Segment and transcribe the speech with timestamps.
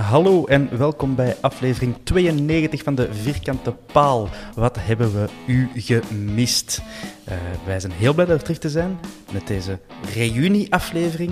[0.00, 4.28] Hallo en welkom bij aflevering 92 van de Vierkante Paal.
[4.54, 6.80] Wat hebben we u gemist?
[7.28, 7.34] Uh,
[7.64, 8.98] wij zijn heel blij er terug te zijn
[9.32, 9.78] met deze
[10.14, 11.30] reunie-aflevering.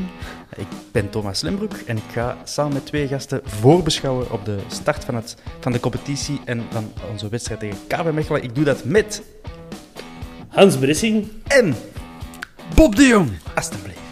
[0.56, 5.05] Ik ben Thomas Lembroek en ik ga samen met twee gasten voorbeschouwen op de start
[5.05, 8.42] van, het, van de competitie en van onze wedstrijd tegen KV Mechelen.
[8.42, 9.22] Ik doe dat met...
[10.48, 11.28] Hans Brissing.
[11.46, 11.74] En...
[12.74, 13.30] Bob de Jong.
[13.55, 14.08] Alsjeblieft.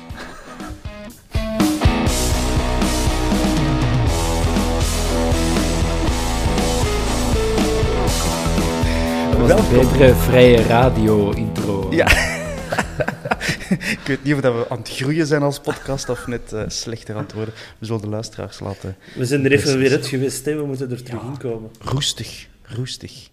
[9.46, 9.68] Welkom.
[9.68, 11.92] betere vrije radio-intro.
[11.92, 12.06] Ja.
[13.96, 16.62] ik weet niet of dat we aan het groeien zijn als podcast of net uh,
[16.66, 17.54] slechter aan het worden.
[17.78, 18.96] We zullen de luisteraars laten.
[19.14, 20.56] We zijn er even weer uit geweest, hè.
[20.56, 21.70] we moeten er terug in komen.
[21.80, 23.28] Roestig, roestig.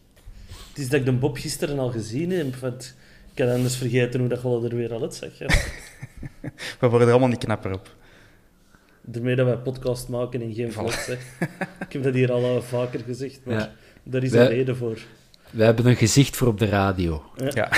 [0.48, 2.56] Het is dat ik de Bob gisteren al gezien heb.
[2.56, 2.96] Want
[3.34, 5.38] ik had anders vergeten hoe dat wel er weer al uit zag.
[6.80, 7.96] we worden er allemaal niet knapper op.
[9.02, 11.08] Daarmee dat wij podcast maken en geen vlog.
[11.80, 13.74] ik heb dat hier al vaker gezegd, maar ja.
[14.04, 14.98] daar is een reden voor.
[15.54, 17.24] We hebben een gezicht voor op de radio.
[17.36, 17.70] Ja.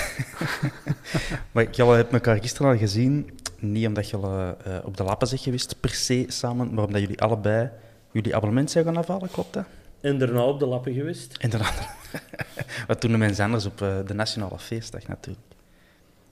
[1.52, 3.30] maar jullie hebben elkaar gisteren al gezien.
[3.60, 4.54] Niet omdat jullie uh,
[4.84, 7.70] op de lappen zijn geweest per se samen, maar omdat jullie allebei
[8.12, 9.66] jullie abonnement zijn gaan afhalen, klopt dat?
[10.02, 11.38] En daarna op de lappen geweest.
[11.38, 11.72] En daarna.
[12.88, 15.46] Wat doen de mensen anders op uh, de Nationale Feestdag natuurlijk?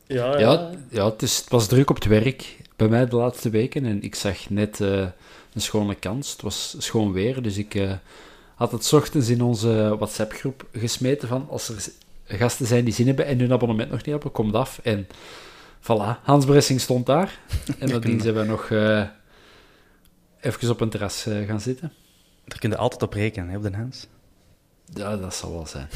[0.08, 0.40] Ja, ja.
[0.40, 3.86] ja, ja het, is, het, was druk op het werk bij mij de laatste weken
[3.86, 5.08] en ik zag net uh,
[5.54, 6.32] een schone kans.
[6.32, 7.76] Het was schoon weer, dus ik
[8.56, 13.26] had het ochtends in onze WhatsApp-groep gesmeten van als er gasten zijn die zin hebben
[13.26, 14.80] en hun abonnement nog niet hebben, komt af.
[14.84, 15.08] En
[15.82, 17.40] voilà, Hans Bressing stond daar.
[17.80, 19.08] En nadien zijn we nog uh,
[20.40, 21.94] even op een terras uh, gaan zitten.
[22.46, 24.08] Daar kun je altijd op rekenen, hè, op de Hans.
[24.94, 25.88] Ja, dat zal wel zijn.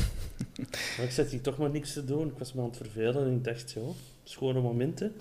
[0.98, 2.28] maar ik zat hier toch maar niks te doen.
[2.28, 5.16] Ik was me aan het vervelen en ik dacht, zo, schone momenten.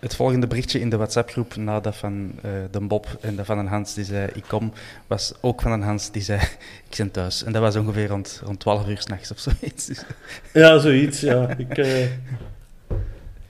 [0.00, 3.46] Ja, het volgende berichtje in de WhatsApp-groep na dat van uh, de Bob en dat
[3.46, 4.72] van een Hans die zei ik kom,
[5.06, 6.40] was ook van een Hans die zei
[6.90, 7.44] ik ben thuis.
[7.44, 9.90] En dat was ongeveer rond, rond 12 uur s'nachts of zoiets.
[10.52, 11.56] Ja, zoiets, ja.
[11.56, 12.06] Ik, uh,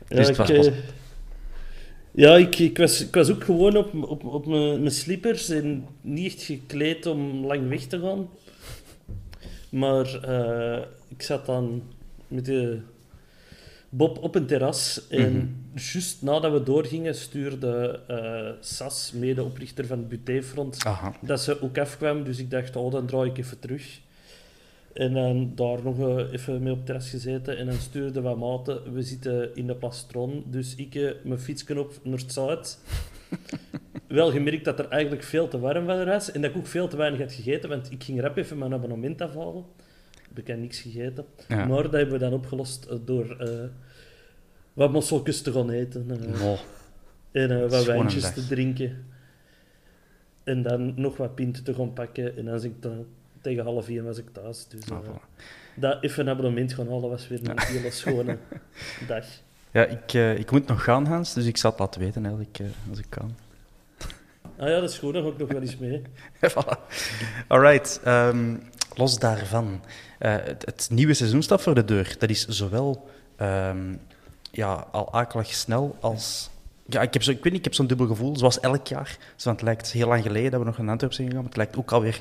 [0.09, 0.72] dus het was uh,
[2.11, 6.32] ja, ik, ik, was, ik was ook gewoon op, op, op mijn slippers en niet
[6.32, 8.28] echt gekleed om lang weg te gaan.
[9.69, 10.06] Maar
[11.09, 11.82] ik zat dan
[12.28, 12.81] met de
[13.91, 15.09] Bob op een terras.
[15.09, 20.83] En mm juist nadat we doorgingen, stuurde uh, Sas, medeoprichter van het Butéfront,
[21.21, 22.25] dat ze ook afkwam.
[22.25, 24.00] Dus ik dacht, oh, dan draai ik even terug.
[24.93, 27.59] En dan daar nog uh, even mee op het terras gezeten.
[27.59, 28.93] En dan stuurde wat maten.
[28.93, 30.45] We zitten in de plastron.
[30.47, 32.79] Dus ik uh, mijn fietsknop naar het zuid.
[34.06, 36.32] Wel gemerkt dat er eigenlijk veel te warm was.
[36.32, 37.69] En dat ik ook veel te weinig had gegeten.
[37.69, 39.64] Want ik ging rap even mijn abonnement afhalen
[40.35, 41.25] heb ik niks gegeten.
[41.49, 43.49] Maar dat hebben we dan opgelost eh, door uh,
[44.81, 46.06] wat mosseltjes te gaan eten.
[46.11, 46.59] Uh,
[47.32, 49.05] En wat wijntjes te drinken.
[50.44, 52.37] En dan nog wat pinten te gaan pakken.
[52.37, 53.06] En dan ik dan,
[53.41, 54.67] tegen half vier was ik thuis.
[54.69, 54.99] Dus ah,
[55.75, 58.37] dat even een abonnement gaan halen was weer een hele schone
[59.09, 59.25] dag.
[59.71, 61.35] Ja, ik, ik moet nog gaan, Hans.
[61.35, 62.61] Dus ik zal het laten weten als ik,
[62.91, 63.35] als ik kan.
[64.56, 65.15] Ah ja, dat is goed.
[65.15, 66.03] Dan ga ik nog wel eens mee.
[66.53, 66.79] voilà.
[67.47, 68.00] Alright.
[68.06, 68.62] Um,
[68.94, 69.85] los daarvan.
[70.21, 72.15] Uh, het, het, nieuwe seizoen staat voor de deur.
[72.19, 73.09] Dat is zowel
[73.41, 74.00] um,
[74.50, 76.50] ja, al akelig snel als
[76.93, 79.17] ja, ik, heb zo, ik weet niet, ik heb zo'n dubbel gevoel, zoals elk jaar.
[79.35, 81.52] Dus, want het lijkt heel lang geleden dat we nog naar Antwerpen zijn gegaan, maar
[81.52, 82.20] het lijkt ook alweer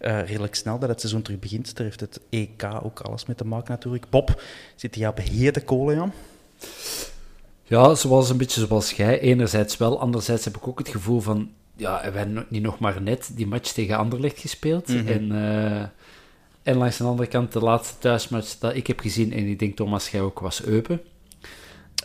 [0.00, 1.76] uh, redelijk snel dat het seizoen terug begint.
[1.76, 4.10] Daar heeft het EK ook alles mee te maken natuurlijk.
[4.10, 4.42] Bob,
[4.74, 6.12] zit hij op hete kolen, Jan?
[7.62, 9.20] Ja, zoals een beetje zoals jij.
[9.20, 11.50] Enerzijds wel, anderzijds heb ik ook het gevoel van...
[11.76, 14.88] Ja, we hebben niet nog maar net die match tegen Anderlecht gespeeld.
[14.88, 15.06] Mhm.
[15.08, 15.82] en, uh,
[16.62, 19.76] en langs de andere kant de laatste thuismatch dat ik heb gezien, en ik denk
[19.76, 21.00] Thomas, jij ook, was Eupen.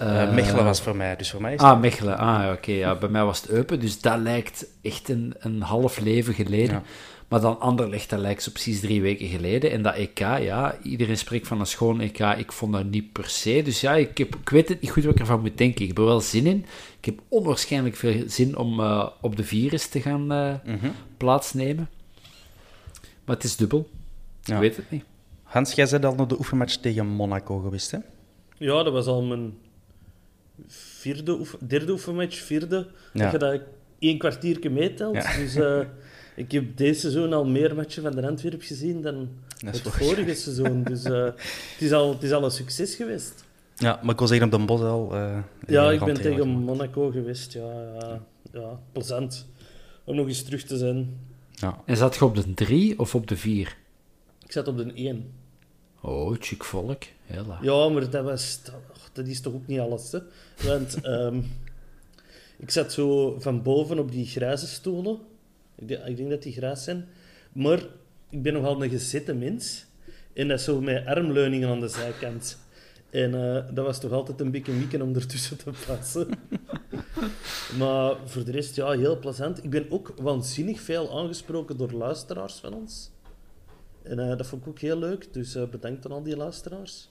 [0.01, 2.18] Uh, Mechelen was voor mij, dus voor mij is Ah, Mechelen.
[2.18, 2.71] Ah, oké.
[2.71, 6.75] ja, bij mij was het Eupen, dus dat lijkt echt een, een half leven geleden.
[6.75, 6.83] Ja.
[7.27, 9.71] Maar dan Anderlecht, dat lijkt zo precies drie weken geleden.
[9.71, 12.19] En dat EK, ja, iedereen spreekt van een schoon EK.
[12.19, 13.62] Ik vond dat niet per se.
[13.63, 15.81] Dus ja, ik, heb, ik weet het niet goed wat ik ervan moet denken.
[15.81, 16.65] Ik heb er wel zin in.
[16.97, 20.92] Ik heb onwaarschijnlijk veel zin om uh, op de virus te gaan uh, Mm -hmm.
[21.18, 21.89] plaatsnemen.
[23.25, 23.89] Maar het is dubbel.
[24.42, 24.54] Ja.
[24.56, 25.04] Ik weet het niet.
[25.44, 27.97] Hans, jij bent al naar de oefenmatch tegen Monaco geweest, hè?
[28.57, 29.54] Ja, dat was al mijn
[30.67, 32.87] vierde oef derde oefenmatch, vierde.
[33.13, 33.23] Ja.
[33.23, 33.61] Dat je dat
[33.99, 35.15] één kwartiertje meetelt.
[35.15, 35.35] Ja.
[35.37, 35.79] Dus uh,
[36.35, 39.29] ik heb deze seizoen al meer matchen van de Antwerp gezien dan
[39.65, 40.83] het vorige seizoen.
[40.83, 43.43] Dus uh, het, is al, het is al een succes geweest.
[43.75, 45.15] Ja, maar ik wil zeggen op Den Bosch al...
[45.15, 45.37] eh,
[45.67, 46.47] Ja, ik ben tegen.
[46.47, 47.53] Monaco geweest.
[47.53, 48.21] Ja, ja,
[48.53, 49.47] ja, plezant
[50.03, 51.19] om nog eens terug te zijn.
[51.51, 51.81] Ja.
[51.85, 53.77] En zat je op de drie of op de vier?
[54.45, 55.31] Ik zat op de 1.
[56.01, 57.03] Oh, chic volk.
[57.25, 57.57] Hela.
[57.61, 58.75] Ja, maar dat, was, dat,
[59.13, 60.11] dat is toch ook niet alles.
[60.11, 60.19] Hè?
[60.67, 61.41] Want ehm,
[62.57, 65.19] ik zat zo van boven op die grijze stoelen.
[65.75, 67.05] Ik ik denk dat die grijs zijn.
[67.51, 67.79] Maar
[68.29, 69.85] ik ben nogal een gezette mens.
[70.33, 72.57] En dat zo met armleuningen aan de zijkant.
[73.09, 76.29] En eh, dat was toch altijd een beetje mikken om ertussen te passen.
[77.79, 79.63] maar voor de rest, ja, heel plezant.
[79.63, 83.10] Ik ben ook waanzinnig veel aangesproken door luisteraars van ons.
[84.03, 85.33] En eh, dat vond ik ook heel leuk.
[85.33, 87.09] Dus eh, bedankt aan al die luisteraars.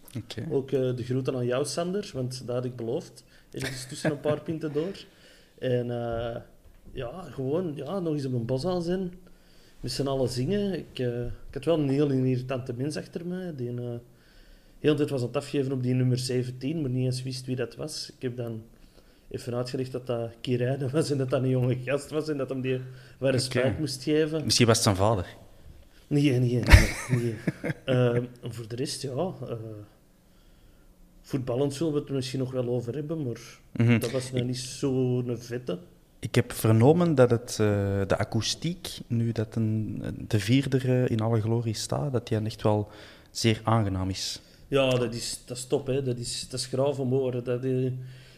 [0.50, 3.24] Ook eh, de groeten aan jou, Sander, want dat had ik beloofd.
[3.50, 5.04] Ergens tussen een paar pinten door.
[5.58, 5.86] En
[6.92, 9.12] ja, gewoon ja, nog eens op een bos aan zijn.
[9.80, 10.72] Met z'n allen zingen.
[10.72, 13.54] Ik, ik had wel een heel irritante mens achter mij.
[13.56, 13.74] Die
[14.78, 17.56] heel tijd was aan het afgeven op die nummer 17, maar niet eens wist wie
[17.56, 18.12] dat was.
[18.16, 18.62] Ik heb dan
[19.28, 22.48] even uitgelegd dat dat Kirijne was en dat dat een jonge gast was en dat
[22.48, 22.80] hem die
[23.18, 23.78] waar respect Oké.
[23.78, 24.44] moest geven.
[24.44, 25.36] Misschien was het zijn vader.
[26.10, 26.62] Nee, nee, nee.
[27.08, 27.34] nee.
[27.84, 29.10] Eh, voor de rest, ja.
[29.10, 29.52] eh
[31.22, 33.98] voetballend zullen we het er misschien nog wel over hebben, maar Mhm.
[33.98, 35.78] dat was nou niet zo'n vette.
[36.18, 37.56] Ik heb vernomen dat het, eh,
[38.06, 42.62] de akoestiek, nu dat een, de vierde er, in alle glorie staat, dat die echt
[42.62, 42.88] wel
[43.30, 44.40] zeer aangenaam is.
[44.68, 46.02] Ja, dat is, dat is top, hè.
[46.02, 47.32] Dat is, dat is graaf om.
[47.44, 47.84] Dat, eh,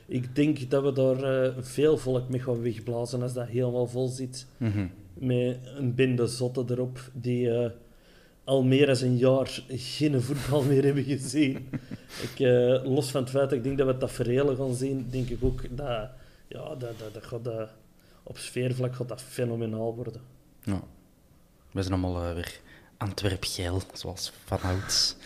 [0.07, 4.09] ik denk dat we daar eh, veel volk mee gaan wegblazen als dat helemaal vol
[4.09, 4.47] zit.
[4.57, 4.87] Mhm.
[5.15, 7.71] Met een bende zotten erop die eh,
[8.45, 11.69] al meer dan een jaar geen voetbal meer hebben gezien.
[12.33, 15.29] ik, eh, los van het feit dat ik denk dat we tafereelen gaan zien, denk
[15.29, 16.09] ik ook dat,
[16.49, 17.71] ja, dat, dat, dat gaat, dat,
[18.23, 20.21] op sfeervlak gaat dat fenomenaal worden.
[20.63, 20.83] Ja.
[21.73, 22.61] We zijn allemaal eh, weer
[22.97, 25.17] Antwerp-geil, zoals vanouds.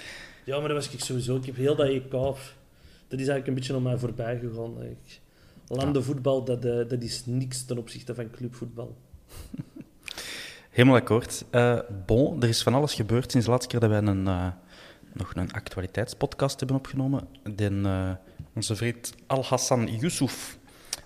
[0.45, 1.37] Ja, maar dat was ik sowieso.
[1.37, 2.11] Ik heb heel dat EK...
[3.09, 4.83] Dat is eigenlijk een beetje aan mij voorbij gegaan.
[4.83, 5.21] Ik,
[5.69, 8.97] landenvoetbal, dat, eh, dat is niks ten opzichte van clubvoetbal.
[10.77, 11.45] Helemaal akkoord.
[11.51, 14.47] Eh, bon, er is van alles gebeurd sinds de laatste keer dat wij een, eh,
[15.13, 17.29] nog een actualiteitspodcast hebben opgenomen.
[17.55, 18.11] Den, eh,
[18.55, 20.59] onze vriend Al-Hassan Yusuf,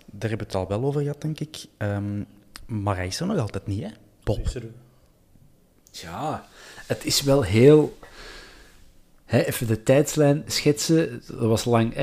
[0.07, 1.65] daar hebben we het al wel over gehad, denk ik.
[1.77, 2.23] Ehm,
[2.67, 3.89] maar hij is er nog altijd niet, hè?
[4.55, 4.71] Er-
[5.91, 6.47] Ja,
[6.87, 7.99] het is wel heel...
[9.31, 11.23] Even de tijdslijn schetsen.
[11.27, 11.95] Dat was lang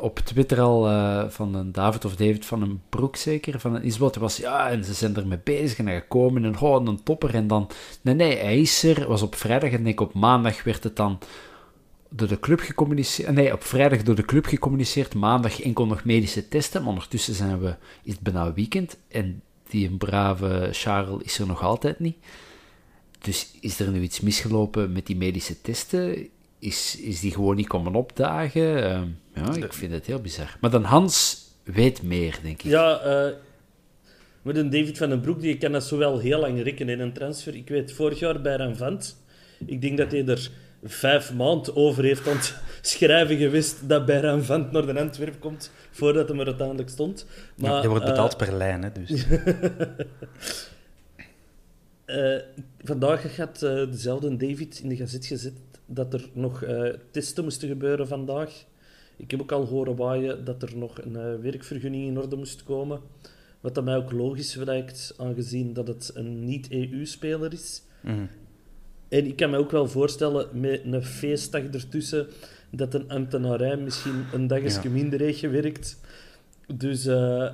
[0.00, 3.82] op Twitter al eh, van een David of David van een Broek zeker, van een
[3.82, 4.16] Isbot.
[4.16, 7.34] was ja, en ze zijn ermee bezig en hij gekomen en gewoon een topper.
[7.34, 7.70] En dan,
[8.02, 9.08] nee, nee, hij is er.
[9.08, 11.18] was op vrijdag en ik op maandag werd het dan
[12.08, 13.34] door de club gecommuniceerd.
[13.34, 15.14] Nee, op vrijdag door de club gecommuniceerd.
[15.14, 16.80] Maandag enkel nog medische testen.
[16.80, 18.96] Maar ondertussen zijn we, is het bijna weekend.
[19.08, 22.16] En die brave Charles is er nog altijd niet.
[23.18, 26.28] Dus is er nu iets misgelopen met die medische testen?
[26.58, 28.84] Is, is die gewoon niet komen opdagen?
[28.84, 30.56] Ehm, ja, ik vind het heel bizar.
[30.60, 32.70] Maar dan Hans weet meer, denk ik.
[32.70, 33.32] Ja, eh,
[34.42, 37.00] met een David van den Broek, die kan dat zo wel heel lang rekken in
[37.00, 37.54] een transfer.
[37.54, 39.16] Ik weet, vorig jaar bij Ranvant,
[39.66, 40.50] ik denk dat hij er
[40.84, 45.70] vijf maanden over heeft aan het schrijven geweest dat bij Ranvant naar de Antwerp komt,
[45.90, 47.26] voordat hij er uiteindelijk stond.
[47.56, 49.24] Maar, Ja, je wordt eh, betaald per lijn, hè, dus.
[52.06, 52.36] Eh,
[52.78, 55.52] vandaag had eh, dezelfde David in de gazet gezet
[55.86, 58.64] dat er nog eh, testen moesten gebeuren vandaag.
[59.16, 62.62] Ik heb ook al horen waaien dat er nog een eh, werkvergunning in orde moest
[62.62, 63.00] komen.
[63.60, 67.82] Wat dat mij ook logisch lijkt, aangezien dat het een niet-EU-speler is.
[68.00, 68.24] Mhm.
[69.08, 72.26] En ik kan me ook wel voorstellen, met een feestdag ertussen,
[72.70, 74.90] dat een ambtenarij misschien een dagje Ja.
[74.90, 76.00] minder heeft gewerkt.
[76.74, 77.48] Dus eh,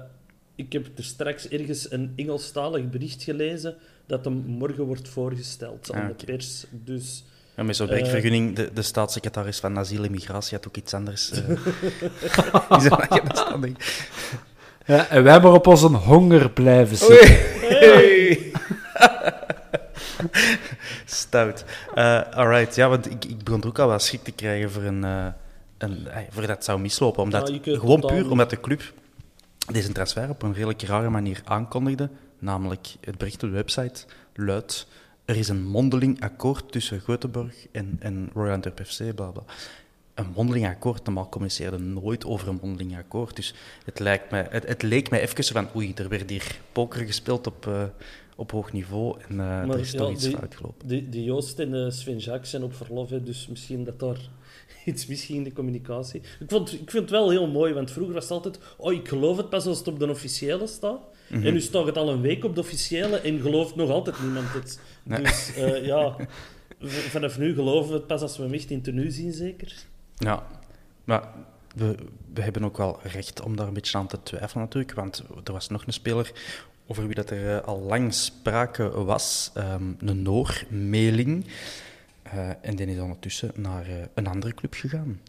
[0.55, 3.75] ik heb er straks ergens een Engelstalig bericht gelezen
[4.07, 6.67] dat hem morgen wordt voorgesteld aan Ah, de pers.
[6.71, 7.25] Dus
[7.57, 7.93] Ja, met zo'n Eh.
[7.95, 11.31] werkvergunning, de, de staatssecretaris van Asiel en Migratie had ook iets anders.
[11.31, 11.49] eh
[12.71, 13.79] er standing.
[14.87, 17.29] Ja, en wij maar op onze honger blijven zitten.
[17.69, 18.53] Hey.
[21.05, 21.65] Stout.
[21.95, 24.83] Eh alright, ja, want ik, ik begon er ook al wat schrik te krijgen voor,
[24.83, 25.27] een, eh,
[25.79, 27.23] een, eh, voor dat het zou mislopen.
[27.23, 28.31] Omdat, Ja, gewoon totaal puur niet.
[28.31, 28.83] omdat de club
[29.73, 32.09] deze transfer op een redelijk rare manier aankondigde.
[32.39, 34.05] Namelijk, het bericht op de website
[34.35, 34.87] luidt...
[35.25, 39.43] Er is een mondeling akkoord tussen Göteborg en, en Royal Antwerp FC, bla bla.
[40.15, 43.37] Een mondeling akkoord, normaal communiceerde nooit over een mondeling akkoord.
[43.37, 47.07] Dus het, lijkt mij, het, het leek mij even van, oei, er werd hier poker
[47.07, 47.83] gespeeld op, eh,
[48.37, 50.89] op hoog niveau en eh er is ja, toch iets die- fout gelopen.
[50.89, 54.19] De, de Joost en eh, Sven Jacques zijn op verlof, hè, dus misschien dat daar
[54.85, 56.21] iets misging in de communicatie.
[56.41, 58.59] Ik, vond, ik vind het wel heel mooi, want vroeger was het altijd...
[58.77, 61.01] Oh, ik geloof het pas als het op de officiële staat.
[61.29, 61.47] Mhm.
[61.47, 64.53] En nu staat het al een week op de officiële en gelooft nog altijd niemand
[64.53, 64.81] het.
[65.03, 65.23] Nee.
[65.23, 66.17] Dus eh, ja,
[66.81, 69.75] v- vanaf nu geloven we het pas als we hem echt in tenue zien, zeker.
[70.17, 70.47] Ja,
[71.05, 71.29] maar
[71.75, 71.95] we,
[72.35, 75.53] we hebben ook wel recht om daar een beetje aan te twijfelen natuurlijk, want er
[75.53, 76.33] was nog een speler
[76.87, 81.47] over wie dat er eh, al lang sprake was, ehm, een Noor, Meling.
[82.23, 85.21] Eh, en die is ondertussen naar eh, een andere club gegaan.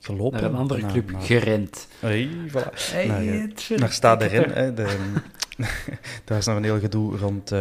[0.00, 0.40] Gelopen.
[0.40, 1.88] Naar een andere naar- club naar- gerend.
[2.00, 2.72] Hey, voilà.
[2.74, 4.24] Hey, naar, naar Stade.
[4.26, 4.54] Rennes.
[4.54, 5.12] hè, de-
[6.24, 7.52] Daar was nog een heel gedoe rond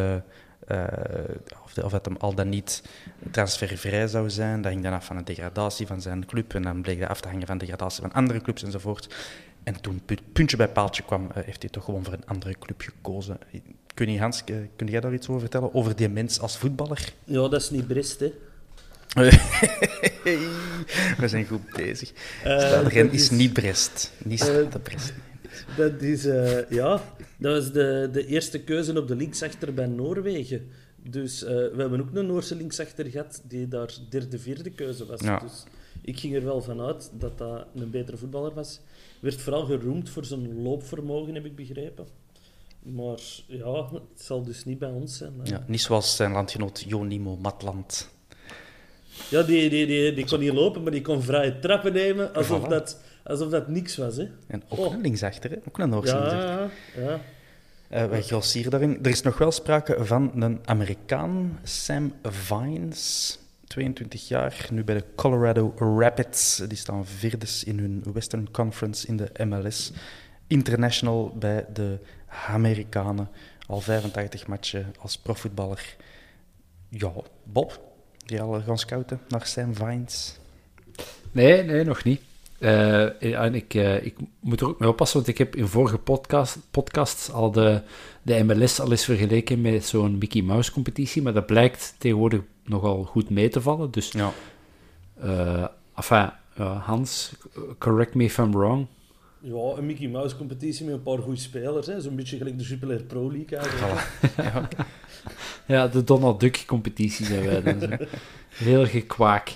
[0.72, 2.84] eh, of, de- of het hem al dan niet
[3.32, 4.62] transfervrij zou zijn.
[4.62, 6.54] Dat hing dan af van de degradatie van zijn club.
[6.54, 9.16] En dan bleek dat af te hangen van de degradatie van andere clubs enzovoort.
[9.64, 12.56] En toen pu- puntje bij paaltje kwam, eh, heeft hij toch gewoon voor een andere
[12.60, 13.38] club gekozen.
[13.94, 15.74] Kun je, Hans, eh, kun jij daar iets over vertellen?
[15.74, 17.14] Over die mens als voetballer?
[17.24, 18.34] Ja, dat is niet Brest, hè.
[21.18, 22.12] We zijn goed bezig.
[22.44, 24.12] Dat is is- niet Brest.
[24.24, 25.14] Niet Stade Brest.
[25.78, 27.04] Dat is, eh, ja,
[27.38, 30.68] dat was de, de eerste keuze op de linksachter bij Noorwegen.
[31.10, 35.20] Dus eh, we hebben ook een Noorse linksachter gehad die daar derde, vierde keuze was.
[35.22, 35.40] Ja.
[35.40, 35.64] Dus
[36.02, 38.80] ik ging er wel van uit dat dat een betere voetballer was.
[39.20, 42.06] Werd vooral geroemd voor zijn loopvermogen, heb ik begrepen.
[42.84, 45.34] Maar ja, het zal dus niet bij ons zijn.
[45.44, 45.50] eh.
[45.52, 48.10] Ja, niet zoals zijn landgenoot Jonimo Matland.
[49.30, 52.66] Ja, die, die, die, die kon niet lopen, maar die kon vrije trappen nemen alsof,
[52.66, 52.70] Voilà.
[52.70, 54.16] dat, alsof dat niks was.
[54.16, 54.28] Hè.
[54.48, 54.94] En ook Oh.
[54.94, 55.58] een linksachter, hè?
[55.68, 56.72] ook een Noorse Ja, linksachter.
[57.04, 57.20] ja, ja.
[57.90, 59.00] Eh, wij daarin.
[59.04, 65.04] Er is nog wel sprake van een Amerikaan, Sam Vines, 22 jaar, nu bij de
[65.16, 66.62] Colorado Rapids.
[66.68, 69.92] Die staan vierdes in hun Western Conference in de MLS.
[70.48, 71.98] International bij de
[72.48, 73.30] Amerikanen.
[73.68, 75.96] Al 85 matchen als profvoetballer.
[76.90, 77.12] Ja,
[77.44, 77.82] Bob,
[78.26, 80.38] die al gaan scouten naar Sam Vines.
[81.32, 82.22] Nee, nee, nog niet.
[82.62, 85.98] Eh, en ik, eh, ik moet er ook mee oppassen, want ik heb in vorige
[85.98, 87.82] podcast, podcasts al de,
[88.22, 93.04] de MLS al eens vergeleken met zo'n Mickey Mouse competitie, maar dat blijkt tegenwoordig nogal
[93.04, 93.92] goed mee te vallen.
[93.92, 94.32] Dus, Ja,
[95.22, 95.66] eh
[95.96, 97.34] enfin, eh, Hans,
[97.78, 98.88] correct me if I'm wrong.
[99.40, 101.88] Ja, een Mickey Mouse competitie met een paar goede spelers.
[101.88, 102.02] hè.
[102.02, 104.08] Zo'n beetje gelijk de Jupiler Pro League eigenlijk.
[104.54, 104.68] Ja,
[105.92, 107.80] de Donald Duck competitie zijn wij dan.
[107.80, 107.88] Zo.
[108.66, 109.52] Heel gekwaak.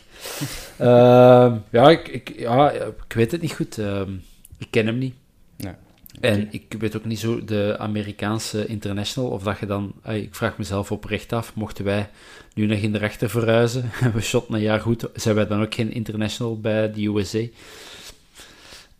[0.78, 3.78] Ehm, ja, ik, ik, ja, ik weet het niet goed.
[3.78, 4.12] Ehm,
[4.58, 5.14] ik ken hem niet.
[5.58, 5.74] nee.
[6.22, 10.58] En ik weet ook niet zo de Amerikaanse international, of dat je dan, ik vraag
[10.58, 12.10] mezelf oprecht af, mochten wij
[12.54, 15.62] nu nog in de rechter verhuizen en we shotten een jaar goed, zijn wij dan
[15.62, 17.44] ook geen international bij de USA?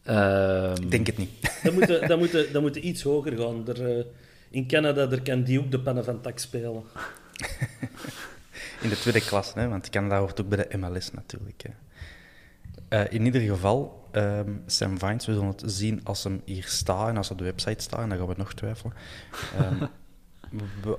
[0.04, 1.30] Ehm, Ik denk het niet.
[1.64, 3.68] Dat moet, dat, moet, dat moet iets hoger gaan.
[3.68, 4.04] Er, eh,
[4.56, 6.84] in Canada daar kan die ook de pannen van tak spelen.
[8.82, 11.64] In de tweede klas, hè, want Canada hoort ook bij de MLS natuurlijk.
[11.64, 11.74] Hè.
[12.88, 17.10] Eh, in ieder geval, ehm, Sam Vines, we zullen het zien als hem hier staat
[17.10, 18.94] en als op de website staat, dan gaan we nog twijfelen.
[19.58, 19.86] Ehm,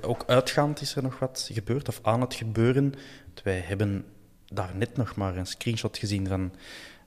[0.10, 2.92] ook uitgaand is er nog wat gebeurd, of aan het gebeuren.
[3.42, 4.04] Wij hebben
[4.46, 6.52] daar net nog maar een screenshot gezien van,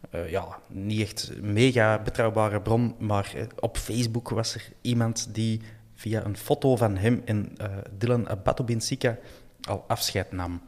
[0.10, 5.62] eh, ja, niet echt mega betrouwbare bron, maar eh, op Facebook was er iemand die
[6.00, 9.18] via een foto van hem en eh, Dylan Abatobinsika
[9.62, 10.62] al afscheid nam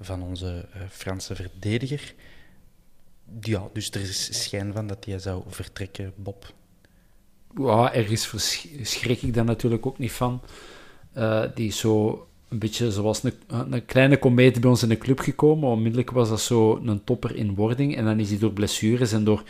[0.00, 2.14] van onze eh, Franse verdediger.
[3.40, 6.52] Ja, dus er is schijn van dat hij zou vertrekken, Bob.
[7.56, 8.32] ja, ergens
[8.82, 10.40] schrik ik daar natuurlijk ook niet van.
[11.12, 14.98] Eh, die is zo een beetje zoals een, een kleine komeet bij ons in de
[14.98, 15.70] club gekomen.
[15.70, 17.96] Onmiddellijk was dat zo een topper in wording.
[17.96, 19.42] En dan is hij door blessures en door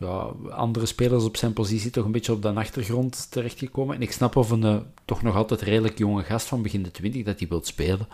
[0.00, 3.94] ja, andere spelers op zijn positie toch een beetje op de achtergrond terechtgekomen.
[3.94, 6.90] En ik snap of een eh, toch nog altijd redelijk jonge gast van begin de
[6.90, 8.08] twintig dat hij wil spelen.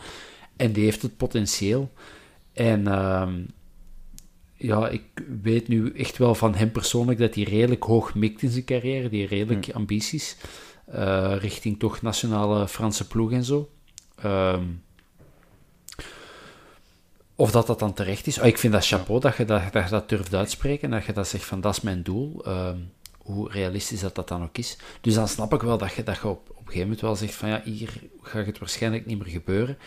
[0.56, 1.92] En die heeft het potentieel.
[2.52, 3.42] En ehm,
[4.54, 5.02] ja, ik
[5.42, 9.08] weet nu echt wel van hem persoonlijk dat hij redelijk hoog mikt in zijn carrière,
[9.08, 10.36] die redelijk ambities.
[10.86, 13.70] eh, richting toch nationale Franse ploeg en zo.
[14.16, 14.64] Ehm,
[17.36, 18.38] of dat dat dan terecht is.
[18.38, 20.90] Oh, ik vind dat chapeau dat je dat, dat je dat durft uitspreken.
[20.90, 22.44] Dat je dat zegt van dat is mijn doel.
[22.44, 22.78] Ehm,
[23.18, 24.76] hoe realistisch dat dat dan ook is.
[25.00, 27.16] Dus dan snap ik wel dat je, dat je op, op een gegeven moment wel
[27.16, 29.78] zegt van ja, hier gaat het waarschijnlijk niet meer gebeuren.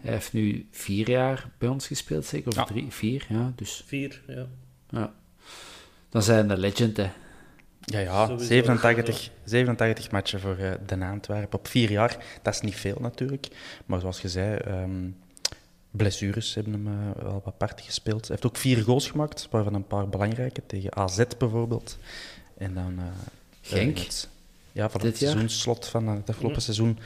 [0.00, 2.48] Hij heeft nu vier jaar bij ons gespeeld, zeker?
[2.48, 2.64] Of Ja.
[2.64, 3.52] drie, vier, ja.
[3.56, 4.46] Dus Vier, ja.
[4.88, 5.12] ja.
[6.08, 7.10] Dan zijn de legend, hè.
[7.80, 8.46] Ja, ja Sowieso.
[8.46, 12.16] 87, 87 matchen voor eh Den Antwerpen op vier jaar.
[12.42, 13.48] Dat is niet veel natuurlijk.
[13.86, 15.08] Maar zoals je zei, ehm,
[15.90, 18.20] blessures hebben hem eh, wel wat parten gespeeld.
[18.20, 20.62] Hij heeft ook vier goals gemaakt, waarvan een paar belangrijke.
[20.66, 21.98] Tegen AZ bijvoorbeeld.
[22.58, 22.94] En dan...
[22.98, 23.04] eh,
[23.60, 23.98] Genk.
[23.98, 24.28] het-
[24.72, 25.30] ja, van Dit het jaar.
[25.30, 26.98] seizoensslot van eh, het afgelopen seizoen.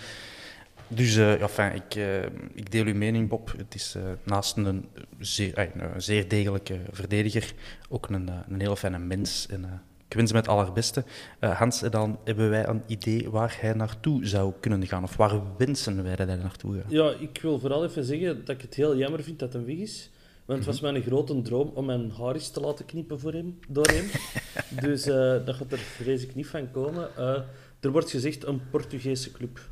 [0.88, 2.22] Dus eh, ja, fijn, ik, eh,
[2.54, 3.54] ik deel uw mening, Bob.
[3.56, 4.88] Het is eh, naast een
[5.18, 7.54] zeer, een zeer degelijke verdediger
[7.88, 9.46] ook een, een heel fijne mens.
[9.50, 9.70] En, eh,
[10.08, 11.04] ik wens hem het allerbeste.
[11.38, 15.02] Eh, Hans, dan hebben wij een idee waar hij naartoe zou kunnen gaan.
[15.02, 16.90] Of waar wensen wij dat hij naartoe gaat.
[16.90, 19.76] Ja, ik wil vooral even zeggen dat ik het heel jammer vind dat hij weg
[19.76, 20.10] is.
[20.44, 23.58] Want het was mijn grote droom om mijn haar eens te laten knippen voor hem,
[23.68, 24.10] door hem.
[24.88, 27.16] dus eh, dat gaat er vrees ik niet van komen.
[27.16, 27.42] Eh,
[27.80, 29.68] er wordt gezegd een Portugese club.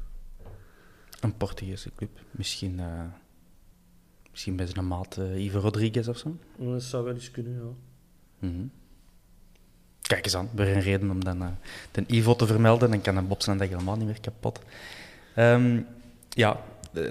[1.20, 2.20] Een Portugese club.
[2.30, 3.04] Misschien, eh,
[4.30, 6.36] misschien bij zijn maat Ivo Rodriguez of zo.
[6.58, 7.74] Dat zou wel eens kunnen, ja.
[8.48, 8.66] Mhm.
[10.12, 11.48] Kijk eens aan, weer een reden om dan eh
[11.92, 12.90] de Ivo te vermelden.
[12.90, 14.60] Dan kan een botsen dat helemaal niet meer kapot.
[15.34, 15.80] Ehm,
[16.28, 16.60] ja,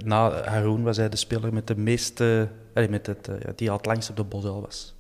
[0.04, 2.50] na Haroun was hij de speler met de meeste...
[2.74, 4.94] allee, met het, eh, ja, die al het langst op de bosuil was.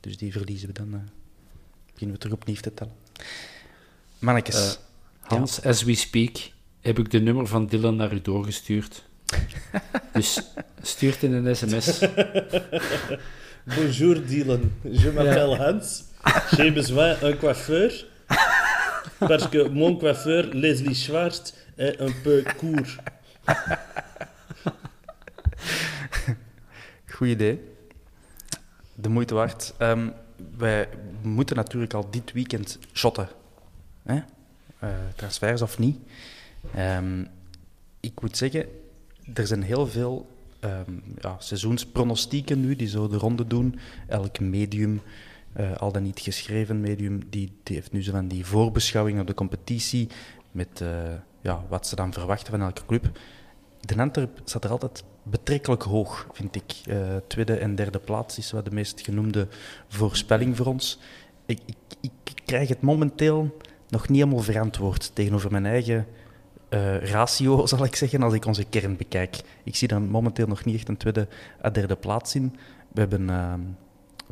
[0.00, 0.94] Dus die verliezen we dan.
[0.94, 1.00] eh
[1.92, 2.92] beginnen we terug opnieuw te tellen.
[4.18, 4.78] Mannetjes.
[5.22, 6.36] Eh, Hans, as we speak,
[6.80, 9.04] heb ik de nummer van Dylan naar u doorgestuurd.
[10.12, 10.42] dus
[10.82, 11.98] stuurt in een sms.
[13.76, 16.04] Bonjour Dylan, je m'appelle Hans.
[16.56, 17.90] J'ai besoin d'un coiffeur.
[19.18, 22.98] Parce que mon coiffeur, Leslie Schwartz, est un peu court.
[27.06, 27.60] Goed idee.
[28.94, 29.74] De moeite waard.
[29.78, 30.08] Ehm,
[30.56, 30.88] wij
[31.22, 33.28] moeten natuurlijk al dit weekend shotten.
[34.02, 34.20] Hè?
[34.78, 35.98] Eh, transfers of niet.
[36.74, 37.24] Ehm,
[38.00, 38.66] ik moet zeggen,
[39.34, 43.78] er zijn heel veel ehm, ja, seizoenspronostieken nu die zo de ronde doen.
[44.08, 45.02] Elk medium,
[45.56, 49.26] eh, al dan niet geschreven medium, die, die heeft nu zo van die voorbeschouwing op
[49.26, 50.08] de competitie
[50.50, 50.88] met eh,
[51.40, 53.18] ja, wat ze dan verwachten van elke club.
[53.80, 56.74] De Antwerp staat er altijd betrekkelijk hoog, vind ik.
[56.84, 59.48] Eh, tweede en derde plaats is wat de meest genoemde
[59.88, 60.98] voorspelling voor ons.
[61.46, 63.56] Ik, ik, ik krijg het momenteel
[63.88, 66.06] nog niet helemaal verantwoord tegenover mijn eigen
[67.00, 69.40] ratio, zal ik zeggen, als ik onze kern bekijk.
[69.64, 71.28] Ik zie dan momenteel nog niet echt een tweede
[71.60, 72.56] en derde plaats in.
[72.92, 73.60] We hebben ehm,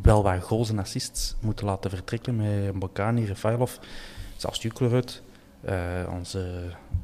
[0.02, 3.72] wel wat goals en assists moeten laten vertrekken met Mbokani, Refailov,
[4.36, 5.22] zelfs Juklerud.
[5.60, 5.76] Eh,
[6.12, 6.46] onze,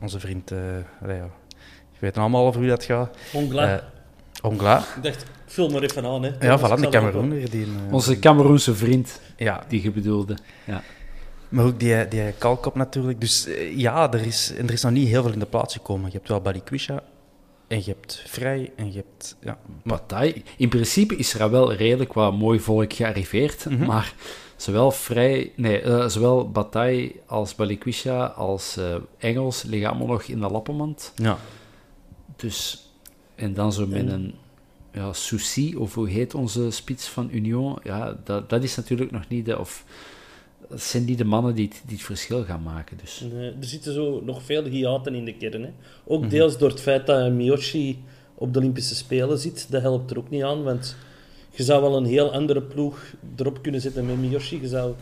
[0.01, 0.59] onze vriend, eh,
[1.03, 1.31] allee, ja,
[1.91, 3.17] je weet allemaal over wie dat gaat.
[3.33, 3.75] Ongla.
[3.75, 3.83] Eh,
[4.43, 4.79] Ongla.
[4.79, 6.23] ik dacht, ik vul maar even aan.
[6.23, 6.31] Hè.
[6.41, 7.51] Ja, voilà, ik de Cameroener.
[7.51, 10.37] Die, Onze Cameroense vriend, ja, die je bedoelde.
[10.65, 10.83] Ja.
[11.49, 13.21] maar ook die, die Kalkop natuurlijk.
[13.21, 16.07] Dus ja, er is, en er is nog niet heel veel in de plaats gekomen.
[16.11, 17.03] Je hebt wel Balikwisha
[17.71, 19.37] en je hebt Vrij en je hebt...
[19.41, 20.43] Ja, maar, Bataille.
[20.57, 23.87] In principe is er wel redelijk wat mooi volk gearriveerd, Mhm.
[23.87, 24.15] maar
[24.57, 30.41] zowel, vrij, nee, eh, zowel Bataille als Balikwisha als eh, Engels liggen allemaal nog in
[30.41, 31.13] de lappenmand.
[31.17, 31.39] ja.
[32.37, 32.89] Dus,
[33.35, 34.35] en dan zo met een
[34.93, 39.29] ja, Souci, of hoe heet onze spits van Union, ja, dat, dat is natuurlijk nog
[39.29, 39.59] niet de...
[39.59, 39.85] Of,
[40.71, 42.97] dat zijn niet de mannen die het, die het verschil gaan maken.
[42.97, 43.25] Dus.
[43.33, 45.63] Nee, er zitten zo nog veel hiaten in de kern.
[45.63, 45.71] Hè.
[46.05, 48.03] Ook deels door het feit dat Miyoshi
[48.35, 49.71] op de Olympische Spelen zit.
[49.71, 50.97] Dat helpt er ook niet aan, want
[51.51, 54.61] je zou wel een heel andere ploeg erop kunnen zetten met Miyoshi.
[54.61, 54.95] Je zou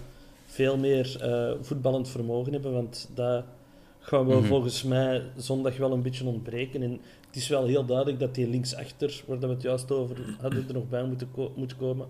[0.47, 3.45] veel meer eh, voetballend vermogen hebben, want dat
[4.01, 6.83] gaan we volgens mij zondag wel een beetje ontbreken.
[6.83, 6.91] En
[7.27, 10.75] het is wel heel duidelijk dat die linksachter, waar we het juist over hadden, er
[10.75, 12.07] nog bij moeten ko- moet komen.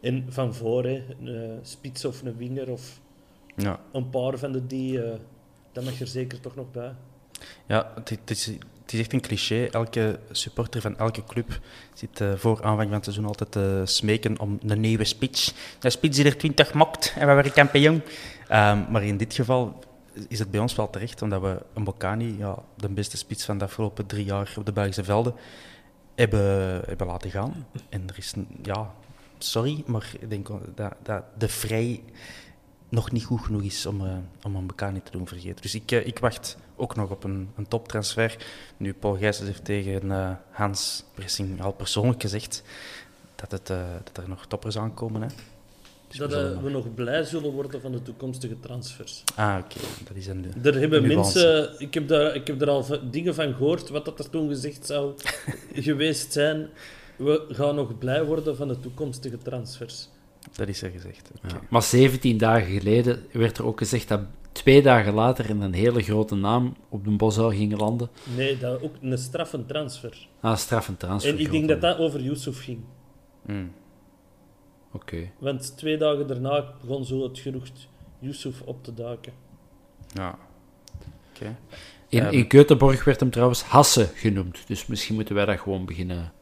[0.00, 3.00] En van voor, hè, een eh, spits of een winger of
[3.56, 3.80] ja.
[3.92, 5.18] een paar van de die, eh,
[5.72, 6.92] dat mag er zeker toch nog bij.
[7.66, 9.64] Ja, het, is, het is echt een cliché.
[9.64, 11.60] Elke supporter van elke club
[11.94, 15.54] zit eh, voor aanvang van het seizoen altijd te smeken om een nieuwe spits.
[15.80, 18.02] Een spits die er 20 mokt en we worden kampioen.
[18.48, 19.78] Ehm, maar in dit geval
[20.28, 23.58] is het bij ons wel terecht, omdat we een Bocani, ja, de beste spits van
[23.58, 25.34] de afgelopen drie jaar op de Belgische velden,
[26.14, 27.66] hebben, hebben laten gaan.
[27.88, 28.94] En er is, een- ja,
[29.38, 32.02] sorry, maar ik denk dat, dat de vrij
[32.88, 35.62] nog niet goed genoeg is om, eh, om een Bocani te doen vergeten.
[35.62, 38.36] Dus ik, eh, ik wacht ook nog op een, een toptransfer.
[38.76, 42.62] Nu, Paul Gijsens heeft tegen eh, Hans Pressing al persoonlijk gezegd
[43.34, 45.22] dat, het, dat er nog toppers aankomen.
[45.22, 45.28] Hè.
[46.08, 49.22] Dus dat we nog- we nog blij zullen worden van de toekomstige transfers.
[49.34, 49.78] Ah, oké.
[50.04, 50.44] Dat is een...
[50.62, 54.18] Er hebben mensen, ik heb, daar, ik heb er al dingen van gehoord, wat dat
[54.18, 55.12] er toen gezegd zou
[55.74, 56.68] geweest zijn.
[57.16, 60.08] We gaan nog blij worden van de toekomstige transfers.
[60.56, 61.30] Dat is er gezegd.
[61.48, 61.60] Ja.
[61.70, 64.20] Maar 17 dagen geleden werd er ook gezegd dat
[64.52, 68.08] twee dagen later een hele grote naam op de Bosuil ging landen.
[68.36, 70.28] Nee, dat ook een straffen transfer.
[70.40, 71.32] Ah, straf en transfer.
[71.34, 72.80] En ik denk dat dat over Yusuf ging.
[73.46, 73.72] Hmm.
[74.92, 75.30] Oké.
[75.38, 79.32] Want twee dagen daarna begon zo het gerucht Yusuf op te duiken.
[80.14, 80.38] Ja.
[81.34, 81.56] Oké.
[82.08, 82.32] In, Ehm.
[82.32, 84.66] in Göteborg werd hem trouwens Hasse genoemd.
[84.66, 86.32] Dus misschien moeten wij dat gewoon beginnen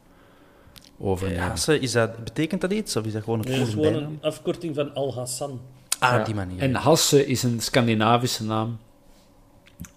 [0.99, 1.57] overnemen.
[1.57, 2.95] Ze- is dat, betekent dat iets?
[2.95, 4.03] Of is dat gewoon een dat is gewoon bijnaam?
[4.11, 5.61] een afkorting van Al-Hassan.
[5.99, 6.23] Ah, Ja.
[6.23, 6.61] die manier.
[6.61, 8.77] En Hasse is een Scandinavische naam.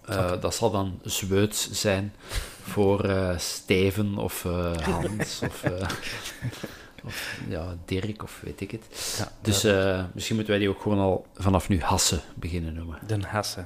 [0.05, 2.13] Eh, dat zal dan Zweeds zijn
[2.61, 5.87] voor eh, Steven of eh, Hans of, eh,
[7.05, 9.15] of ja, Dirk of weet ik het.
[9.19, 12.99] Ja, Dus eh, misschien moeten wij die ook gewoon al vanaf nu Hasse beginnen noemen.
[13.07, 13.65] Den Hasse.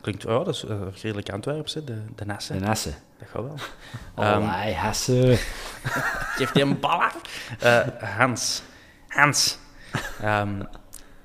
[0.00, 1.84] Klinkt, oh, dat is uh, redelijk Antwerps, hè?
[1.84, 2.52] De, de Hasse.
[2.54, 2.92] En Hasse.
[3.18, 3.54] Dat gaat wel.
[4.24, 5.36] Ehm, Allee, Hasse.
[6.36, 7.16] Geeft hij een bal af?
[7.60, 8.62] Eh, Hans.
[9.08, 9.58] Hans.
[10.20, 10.62] Ehm,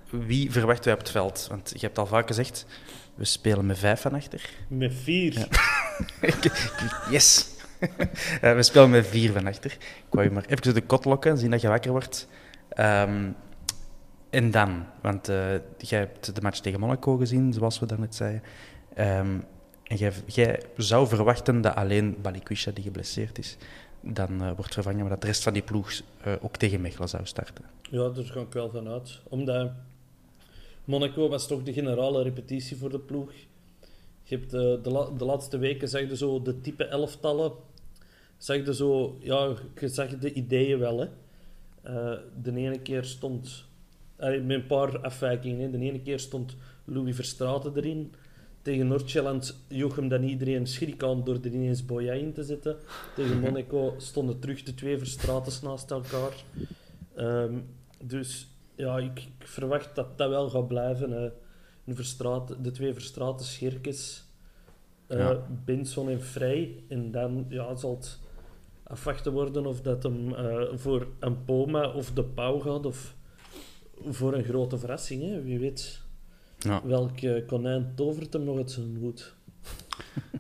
[0.10, 1.48] wie verwachten wij op het veld?
[1.50, 2.66] Want je hebt al vaak gezegd,
[3.16, 4.50] we spelen met vijf van achter.
[4.68, 5.48] Met vier.
[7.10, 7.52] Yes!
[8.42, 9.72] Eh, we spelen met vier van achter.
[9.82, 12.28] Ik wou je maar even de kot lokken, zien dat je wakker wordt.
[12.70, 13.32] Ehm,
[14.30, 18.44] en dan, want eh, jij hebt de match tegen Monaco gezien, zoals we daarnet zeiden.
[18.96, 19.40] Ehm,
[20.00, 23.58] en jij, zou verwachten dat alleen Balikwisha, die geblesseerd is,
[24.02, 27.10] dan eh, wordt vervangen, maar dat de rest van die ploeg eh, ook tegen Mechelen
[27.10, 27.66] zou starten.
[27.92, 29.20] Ja, daar ga ik wel van uit.
[29.24, 29.72] Omdat
[30.86, 33.32] Monaco was toch de generale repetitie voor de ploeg.
[34.24, 37.52] Je hebt de, de, la- de laatste weken zag je zo de type elftallen.
[38.38, 41.00] Zag je zo, ja, je zag de ideeën wel.
[41.00, 41.08] Hè.
[41.82, 43.66] Eh, de ene keer stond,
[44.16, 45.70] eh, met een paar afwijkingen, hè.
[45.70, 48.14] de ene keer stond Louis Verstraeten erin.
[48.64, 52.76] Tegen Noord-Jelland joeg hem dan iedereen schrik aan door er ineens Boya in te zetten.
[53.16, 56.44] Tegen Monaco stonden terug de twee Verstraetens naast elkaar.
[57.16, 57.60] Ehm,
[58.04, 61.12] dus ja, ik, ik verwacht dat dat wel gaat blijven.
[61.86, 64.24] Een Verstraeten- de twee Verstraeten Scherkes,
[65.08, 65.46] Ja.
[65.66, 66.84] Benson en Vrij.
[66.88, 68.20] En dan ja, zal het
[68.84, 72.86] afwachten worden of dat hem eh, voor een Poma of de Pauw gaat.
[72.86, 73.16] Of
[74.06, 75.22] voor een grote verrassing.
[75.24, 75.42] Hè.
[75.42, 76.03] Wie weet
[76.64, 76.82] Ja.
[76.84, 79.34] welk eh, konijn tovert hem nog uit zijn hoed.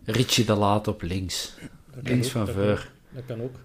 [0.05, 1.53] Richie de Laat op links.
[1.59, 1.69] Dat
[2.03, 2.75] kan Links ook, van dat Veur.
[2.75, 3.55] kan- Dat kan ook.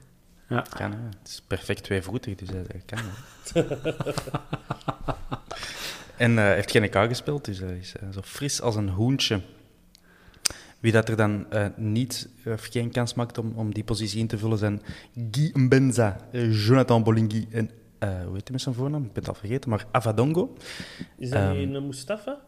[0.69, 0.99] Kan, hè.
[1.19, 2.99] Het is perfect tweevoetig, dus dat kan.
[2.99, 3.63] hè.
[6.17, 8.89] en eh, hij heeft geen EK gespeeld, dus hij is eh, zo fris als een
[8.89, 9.41] hoentje.
[10.81, 14.39] Wie dat er dan niet of geen kans maakt om, om die positie in te
[14.39, 14.83] vullen zijn
[15.31, 16.17] Guy Mbenza,
[16.51, 19.03] Jonathan Bolingui en eh, hoe heet hij met zijn voornaam?
[19.05, 20.57] Ik ben het al vergeten, maar Avadongo.
[21.19, 22.39] Is dat Ehm, niet een Mustafa?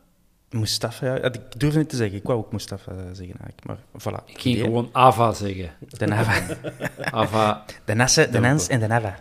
[0.51, 2.19] Mustafa, ja, ik durf het niet te zeggen.
[2.19, 4.25] Ik wou ook Mustafa zeggen eigenlijk, maar voilà.
[4.27, 5.71] Ik ging gewoon Ava zeggen.
[5.89, 6.57] De Nava.
[7.21, 7.65] Ava.
[7.85, 8.59] De Nasse, de wel.
[8.69, 9.19] en de Nava.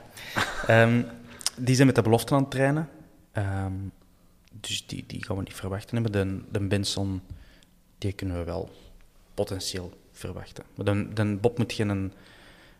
[0.68, 1.02] Ehm,
[1.58, 2.90] die zijn met de belofte aan het trainen.
[3.32, 3.74] Ehm,
[4.52, 6.12] dus die, die gaan we niet verwachten hebben.
[6.12, 7.22] De, de Benson,
[7.98, 8.70] die kunnen we wel
[9.34, 10.64] potentieel verwachten.
[10.76, 12.14] Maar de, de Bob moet geen,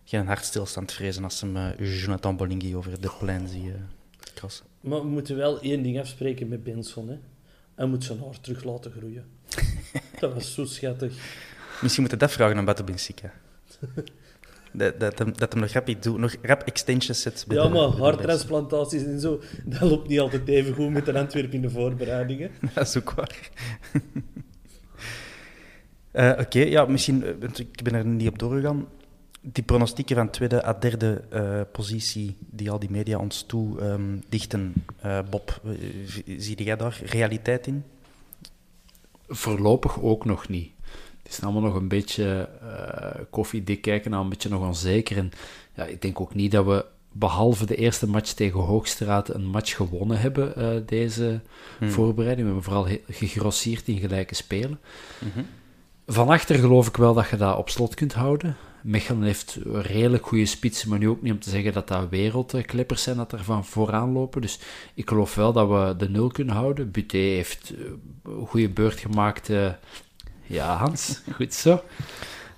[0.04, 3.74] geen hartstilstand vrezen als hem eh, Jonathan Bolingui over de plein ziet uh,
[4.34, 4.66] crossen.
[4.82, 7.10] Maar we moeten wel één ding afspreken met Benson.
[7.10, 7.18] Hè.
[7.80, 9.26] Hij moet zijn haar terug laten groeien.
[10.20, 11.14] dat was zo schattig.
[11.82, 13.32] Misschien moeten we dat vragen aan Bato Benfica.
[14.74, 17.46] Dat, dat, hem, dat hem nog rap, doet, nog rap extensions zet.
[17.48, 21.14] bij Ja, de- maar haartransplantaties en zo, dat loopt niet altijd even goed met de
[21.20, 22.52] Antwerpen in de voorbereidingen.
[22.74, 23.50] Dat is ook waar.
[26.12, 28.88] Eh, Oké, ja, misschien, eh, ik ben er niet op doorgegaan.
[29.42, 34.18] Die pronostieken van tweede à derde eh, positie, die al die media ons toe ehm,
[34.30, 35.72] dichten, eh, Bob, eh,
[36.38, 37.84] zie jij daar realiteit in?
[39.28, 40.72] Voorlopig ook nog niet.
[41.24, 45.18] Het is allemaal nog een beetje eh, koffiedik kijken, nou een beetje nog onzeker.
[45.18, 45.32] En
[45.76, 49.76] ja, ik denk ook niet dat we, behalve de eerste match tegen Hoogstraat, een match
[49.76, 51.42] gewonnen hebben, deze
[51.82, 52.48] voorbereiding.
[52.48, 54.80] We hebben vooral gegrosseerd in gelijke spelen.
[56.08, 58.58] Van achter geloof ik wel dat je dat op slot kunt houden.
[58.84, 63.04] Mechelen heeft redelijk goede spitsen, maar nu ook niet om te zeggen dat dat wereldklippers
[63.04, 64.42] zijn dat er van vooraan lopen.
[64.42, 64.60] Dus
[64.94, 66.92] ik geloof wel dat we de nul kunnen houden.
[66.92, 67.86] Buté heeft eh,
[68.24, 69.50] een goede beurt gemaakt.
[69.50, 69.70] eh.
[70.46, 71.82] ja, Hans, goed zo.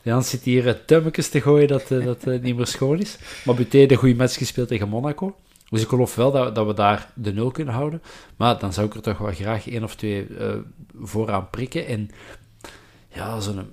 [0.04, 3.18] Hans zit hier uh, tummetjes te gooien dat eh, dat eh, niet meer schoon is.
[3.46, 5.36] Maar Buté heeft een goede match gespeeld tegen Monaco.
[5.70, 8.02] Dus ik geloof wel dat, dat we daar de nul kunnen houden.
[8.38, 10.54] Maar dan zou ik er toch wel graag één of twee eh,
[11.02, 11.88] vooraan prikken.
[11.88, 12.10] En
[13.14, 13.70] ja, zo'n,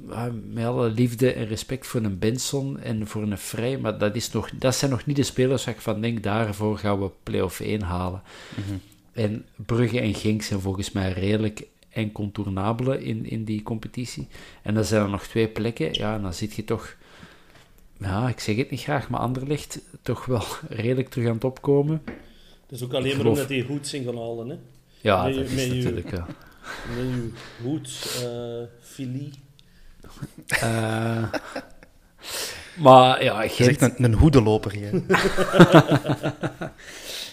[0.53, 4.31] met alle liefde en respect voor een Benson en voor een Vrij, maar dat, is
[4.33, 7.61] nog, dat zijn nog niet de spelers waar ik van denk, daarvoor gaan we play-off
[7.61, 8.23] 1 halen.
[9.13, 14.27] En Brugge en Genk zijn volgens mij redelijk incontournabele in, in die competitie.
[14.63, 15.89] En dan zijn er nog twee plekken.
[15.95, 16.97] Ja, en dan zit je toch...
[18.01, 22.03] Ja, ik zeg het niet graag, maar Anderlecht toch wel redelijk terug aan het opkomen.
[22.67, 24.57] Dat is ook alleen maar geloof- omdat die goed zijn gaan halen, hè.
[25.01, 26.11] Ja, Met dat je- is je- natuurlijk...
[26.11, 26.27] Ja.
[26.89, 27.31] Met uw
[27.63, 29.31] hoed, eh filie.
[30.49, 31.33] Eh,
[32.79, 34.93] maar ja, Je Gent, zegt een, een hoedeloper hier.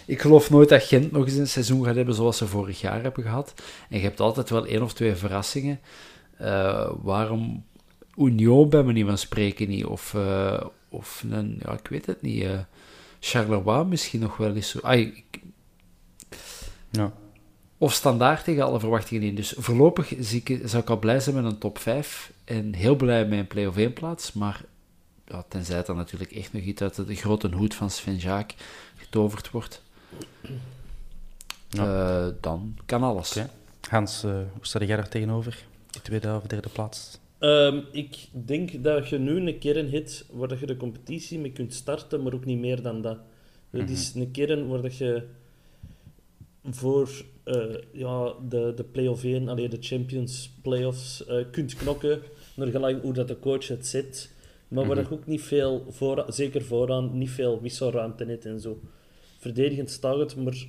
[0.06, 3.02] ik geloof nooit dat Gent nog eens een seizoen gaat hebben zoals ze vorig jaar
[3.02, 3.54] hebben gehad.
[3.90, 5.80] En je hebt altijd wel één of twee verrassingen.
[6.38, 7.66] Eh, waarom
[8.18, 9.86] Union bij manier van spreken niet?
[9.86, 12.44] Of, eh, of een, ja, ik weet het niet.
[12.44, 12.60] eh
[13.20, 14.80] Charleroi misschien nog wel eens zo.
[14.82, 15.42] Ai, ik-
[16.92, 17.12] Ja.
[17.78, 19.36] Of standaard tegen alle verwachtingen in.
[19.36, 22.96] Dus voorlopig zie ik, zou ik al blij zijn met een top 5 en heel
[22.96, 24.34] blij met een play-off 1 plaats.
[24.34, 24.62] Maar
[25.28, 28.54] ja, tenzij er natuurlijk echt nog iets uit de grote hoed van Sven Jaak
[28.96, 29.82] getoverd wordt,
[31.70, 33.38] eh, dan kan alles.
[33.38, 33.50] Oké.
[33.90, 35.66] Hans, eh, hoe sta jij daar tegenover?
[35.92, 37.20] De tweede of derde plaats?
[37.40, 41.52] Ehm, ik denk dat je nu een kern hit waar dat je de competitie mee
[41.52, 43.18] kunt starten, maar ook niet meer dan dat.
[43.70, 45.28] Het is een kern waar dat je
[46.64, 47.10] voor
[47.46, 52.22] eh, ja, de, de play-off 1, alleen de Champions playoffs, eh kunt knokken,
[52.56, 54.34] naar gelang hoe dat de coach het zet.
[54.68, 58.80] Maar waar je ook niet veel, voor, zeker vooraan, niet veel wisselruimte hebt en zo.
[59.40, 60.68] Verdedigend staat het, maar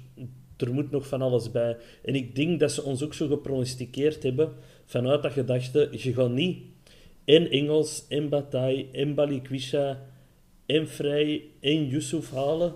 [0.56, 1.76] er moet nog van alles bij.
[2.02, 4.52] En ik denk dat ze ons ook zo gepronosticeerd hebben,
[4.84, 6.58] vanuit dat gedachte, je gaat niet
[7.24, 10.02] en Engels, en Bataille, en Balikwisha,
[10.66, 12.74] en Vrij, en Yusuf halen,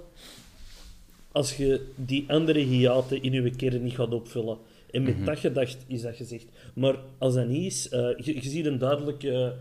[1.32, 4.58] als je die andere hiaten in je kern niet gaat opvullen.
[4.90, 6.46] En met dat gedacht is dat gezegd.
[6.74, 9.56] Maar als dat niet is, eh, je, je ziet een duidelijke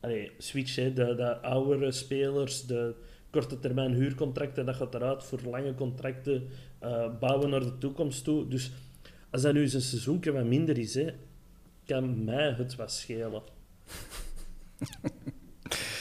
[0.00, 0.76] allee, switch.
[0.76, 0.92] Hè.
[0.92, 2.94] De, de oudere spelers, de
[3.30, 8.48] korte termijn huurcontracten, dat gaat eruit voor lange contracten, eh, bouwen naar de toekomst toe.
[8.48, 8.70] Dus
[9.30, 11.06] als dat nu eens een seizoen wat minder is, hè,
[11.86, 13.42] kan mij het wat schelen.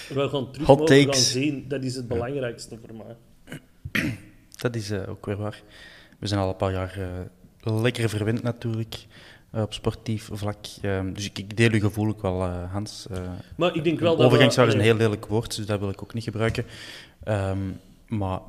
[0.10, 1.68] We gaan terug Hot mogen gaan zien.
[1.68, 3.16] Dat is het belangrijkste voor mij.
[4.64, 5.62] Dat is eh, ook weer waar.
[6.20, 6.98] We zijn al een paar jaar
[7.64, 9.06] eh, lekker verwend natuurlijk
[9.52, 10.66] eh, op sportief vlak.
[10.82, 13.08] Ehm, dus ik, ik deel uw gevoel ook wel, Hans.
[13.58, 15.90] Maar ik denk wel dat overgangsjaar we- is een heel lelijk woord, dus dat wil
[15.90, 16.66] ik ook niet gebruiken.
[17.24, 17.58] Ehm,
[18.08, 18.40] maar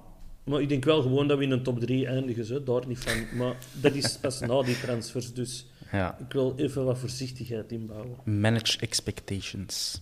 [0.45, 2.63] Maar ik denk wel gewoon dat we in een top 3 eindigen, zo.
[2.63, 3.39] daar niet van.
[3.39, 8.17] Maar dat is pas na die transfers, dus ja, ik wil even wat voorzichtigheid inbouwen.
[8.25, 10.01] manage expectations.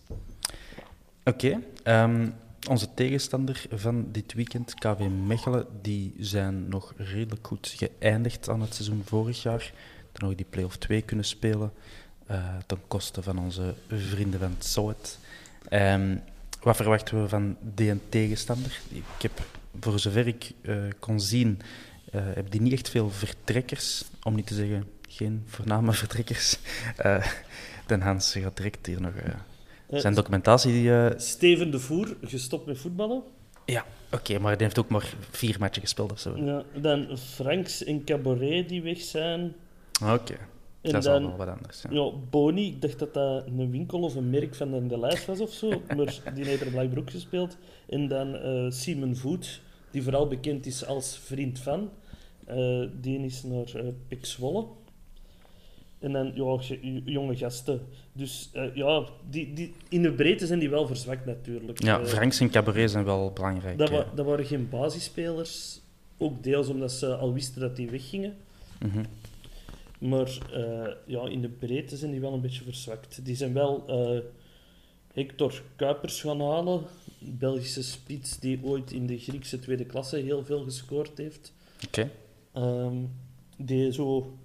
[1.24, 2.28] Oké, ehm,
[2.68, 8.74] onze tegenstander van dit weekend, KV Mechelen, die zijn nog redelijk goed geëindigd aan het
[8.74, 9.72] seizoen vorig jaar.
[10.12, 11.72] Dan nog die play-off 2 kunnen spelen,
[12.26, 15.18] eh, ten koste van onze vrienden van het Soet.
[15.68, 16.16] Ehm,
[16.60, 18.80] wat verwachten we van die tegenstander?
[18.88, 19.42] Ik heb,
[19.80, 21.60] voor zover ik eh, kon zien,
[22.10, 26.58] eh heb die niet echt veel vertrekkers, om niet te zeggen geen voorname vertrekkers.
[27.86, 29.14] Den Hans gaat direct hier nog
[30.00, 30.92] zijn documentatie.
[30.92, 33.22] eh, Steven de Voer, gestopt met voetballen.
[33.66, 36.36] ja, oké, maar die heeft ook maar vier matchen gespeeld of zo.
[36.36, 39.54] Ja, dan Franks en Cabaret die weg zijn.
[40.02, 40.34] Oké,
[40.80, 41.82] En dat is al dan wel wat anders.
[41.82, 41.90] Ja.
[41.90, 45.26] ja, Boni, ik dacht dat dat een winkel of een merk van de, de lijst
[45.26, 45.68] was of zo.
[45.96, 47.56] Maar die heeft er blijkbaar ook gespeeld.
[47.88, 51.90] En dan eh, Simon Voet, die vooral bekend is als vriend van.
[52.44, 54.66] Eh, die is naar eh Pek Zwolle.
[56.02, 57.80] En dan ja, jonge gasten.
[58.12, 61.82] Dus eh, ja, die, die, in de breedte zijn die wel verzwakt natuurlijk.
[61.82, 63.78] Ja, Eh, Franks en Cabaret zijn wel belangrijk.
[63.78, 65.80] dat, wa- dat waren geen basisspelers.
[66.18, 68.34] Ook deels omdat ze al wisten dat die weggingen.
[68.78, 69.04] Mhm.
[69.98, 73.24] Maar eh, ja, in de breedte zijn die wel een beetje verzwakt.
[73.24, 73.84] Die zijn wel
[75.14, 76.82] Hector Kuipers gaan halen.
[77.18, 81.52] Belgische spits die ooit in de Griekse tweede klasse heel veel gescoord heeft.
[81.86, 82.10] Oké.
[82.52, 82.94] Ehm,
[83.56, 84.36] die zo...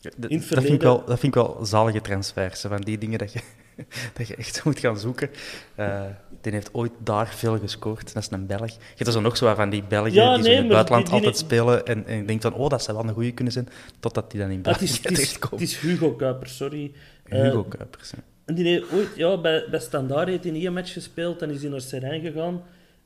[0.00, 2.60] Dat, vind ik wel, dat vind ik wel zalige transfers.
[2.60, 3.40] Van die dingen dat je,
[4.16, 5.30] dat je echt moet gaan zoeken.
[5.74, 6.02] Eh
[6.40, 8.14] die heeft ooit daar veel gescoord.
[8.14, 8.68] Dat is een Belg.
[8.70, 10.72] Je hebt er zo nog zo van die Belgen Ja, die zo nee, in het
[10.72, 11.86] buitenland die- die- altijd spelen.
[11.86, 13.68] En, en je denkt van, oh, dat zou wel een goede kunnen zijn.
[14.00, 15.60] Totdat die dan in Ah, België is, het, is, terechtkomt.
[15.60, 16.92] het is Hugo Kuipers, sorry.
[17.24, 18.10] Eh, Hugo Kuipers.
[18.10, 18.18] hè.
[18.44, 21.38] En die heeft ooit, ja, bij, bij Standaard heeft hij niet een match gespeeld.
[21.38, 22.62] Dan is hij naar Serijn gegaan.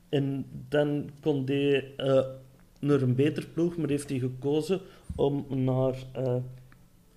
[0.08, 2.20] En dan kon hij eh,
[2.80, 4.80] naar een beter ploeg, maar heeft hij gekozen
[5.14, 6.34] om naar eh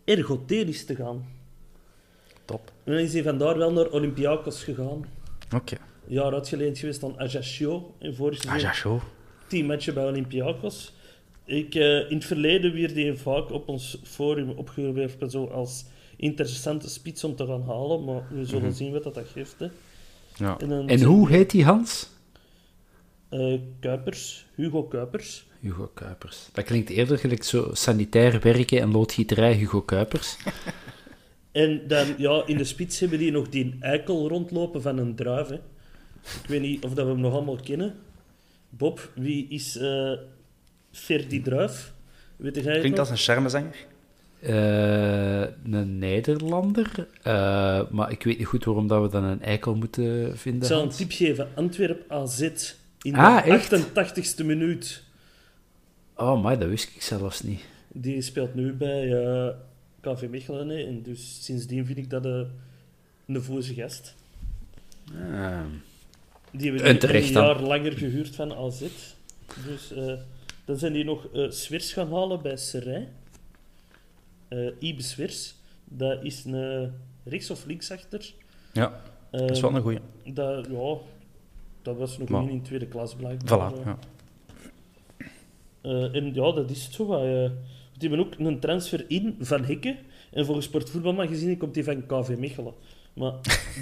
[0.07, 1.25] Ergoteris te gaan.
[2.45, 2.71] Top.
[2.83, 5.05] En dan is hij vandaar wel naar Olympiakos gegaan.
[5.55, 5.75] Oké.
[6.07, 7.95] Een jaar uitgeleend geweest aan Ajaccio.
[7.99, 8.39] En vorig
[9.47, 10.93] tien matchen bij Olympiakos.
[11.45, 15.85] Ik, eh, in het verleden werd hij vaak op ons forum opgewerpen zo als
[16.17, 18.03] interessante spits om te gaan halen.
[18.03, 19.59] Maar we zullen zien wat dat, dat geeft.
[19.59, 19.67] Hè.
[20.37, 20.57] Ja.
[20.57, 22.09] En, dan En hoe heet die Hans?
[23.29, 25.45] eh, Kuipers, Hugo Kuipers.
[25.59, 26.49] Hugo Kuipers.
[26.53, 30.35] Dat klinkt eerder gelijk zo sanitair werken en loodgieterij Hugo Kuipers.
[31.51, 35.47] En dan, ja, in de spits hebben die nog die eikel rondlopen van een druif.
[35.47, 35.53] Hè.
[36.43, 37.95] Ik weet niet of dat we hem nog allemaal kennen.
[38.69, 40.11] Bob, wie is eh
[40.91, 41.93] Ferdi Druif?
[42.35, 42.99] Weet jij Klinkt nog?
[42.99, 43.75] als een charmezanger.
[44.39, 45.41] Eh,
[45.71, 47.07] een Nederlander.
[47.23, 50.67] Eh, maar ik weet niet goed waarom dat we dan een eikel moeten Ik vinden.
[50.67, 51.47] zal een tip geven.
[51.55, 52.39] Antwerp AZ.
[53.01, 53.71] In de Ah, echt?
[53.71, 55.03] 88ste minuut.
[56.17, 57.61] Oh, maar dat wist ik zelfs niet.
[57.87, 59.49] Die speelt nu bij eh,
[60.01, 60.87] KV Mechelen.
[60.87, 62.41] En dus sindsdien vind ik dat eh,
[63.25, 64.15] een voeze gast.
[65.13, 65.61] Ah.
[66.51, 68.81] Die hebben En die een jaar langer gehuurd van AZ.
[69.65, 70.13] Dus eh,
[70.65, 73.07] dan zijn die nog Swirs gaan halen bij Serij.
[74.47, 75.55] Eh Ibe Swirs.
[75.85, 76.91] Dat is een
[77.23, 78.33] rechts- of linksachter.
[78.73, 79.01] Ja,
[79.31, 79.99] dat is wel een goeie.
[80.25, 80.95] Dat, ja,
[81.81, 83.71] dat was nog Maar- niet in tweede klas blijkbaar.
[83.73, 83.97] Voilà, ja.
[85.87, 87.05] Eh, en ja, dat is het zo.
[87.05, 87.49] wat, eh.
[87.97, 89.95] die hebben ook een transfer in van Hikke.
[90.31, 92.73] En volgens Sportvoetbalmagazine komt die van KV Mechelen.
[93.13, 93.33] Maar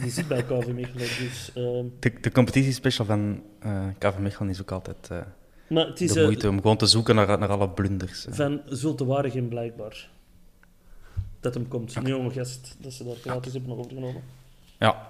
[0.02, 1.08] die zit bij KV Mechelen.
[1.08, 5.18] Dus, ehm, De, de competitiespecial van eh KV Mechelen is ook altijd eh,
[5.70, 8.26] maar het is de moeite om gewoon te zoeken naar, naar alle blunders.
[8.30, 10.10] van Zulte Waregem blijkbaar.
[11.40, 11.96] Dat hem komt.
[11.96, 12.76] Een jonge gast.
[12.80, 14.22] Dat ze daar gratis hebben overgenomen.
[14.80, 15.08] Ja.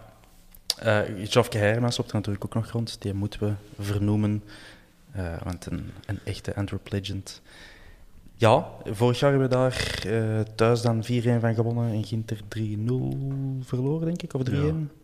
[0.79, 3.01] Eh Jofke Hermans loopt er natuurlijk ook nog rond.
[3.01, 4.43] Die moeten we vernoemen.
[5.15, 7.41] Eh, want een, een echte Antwerp legend.
[8.38, 11.08] Ja, vorig jaar hebben we daar eh, thuis dan 4-1
[11.39, 11.91] van gewonnen.
[11.93, 12.62] En Ginter 3-0
[13.65, 14.34] verloren, denk ik.
[14.34, 14.54] Of 3-1.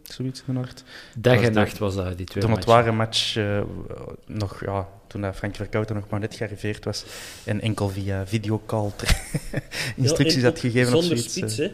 [0.04, 0.84] Zoiets in de nacht.
[1.18, 2.84] Dag was en nacht was dat, die twee Toen het matchen.
[2.84, 3.62] ware match eh,
[4.26, 7.06] nog, ja, toen dat Frank Verkouten nog maar net gearriveerd was
[7.44, 8.92] en enkel via videocall
[9.96, 11.34] instructies Ja, en had gegeven of Zonder zoiets.
[11.34, 11.72] spits, hè.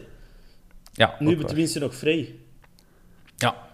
[0.93, 2.35] ja, Nu hebben we tenminste nog vrij.
[3.37, 3.66] Ja.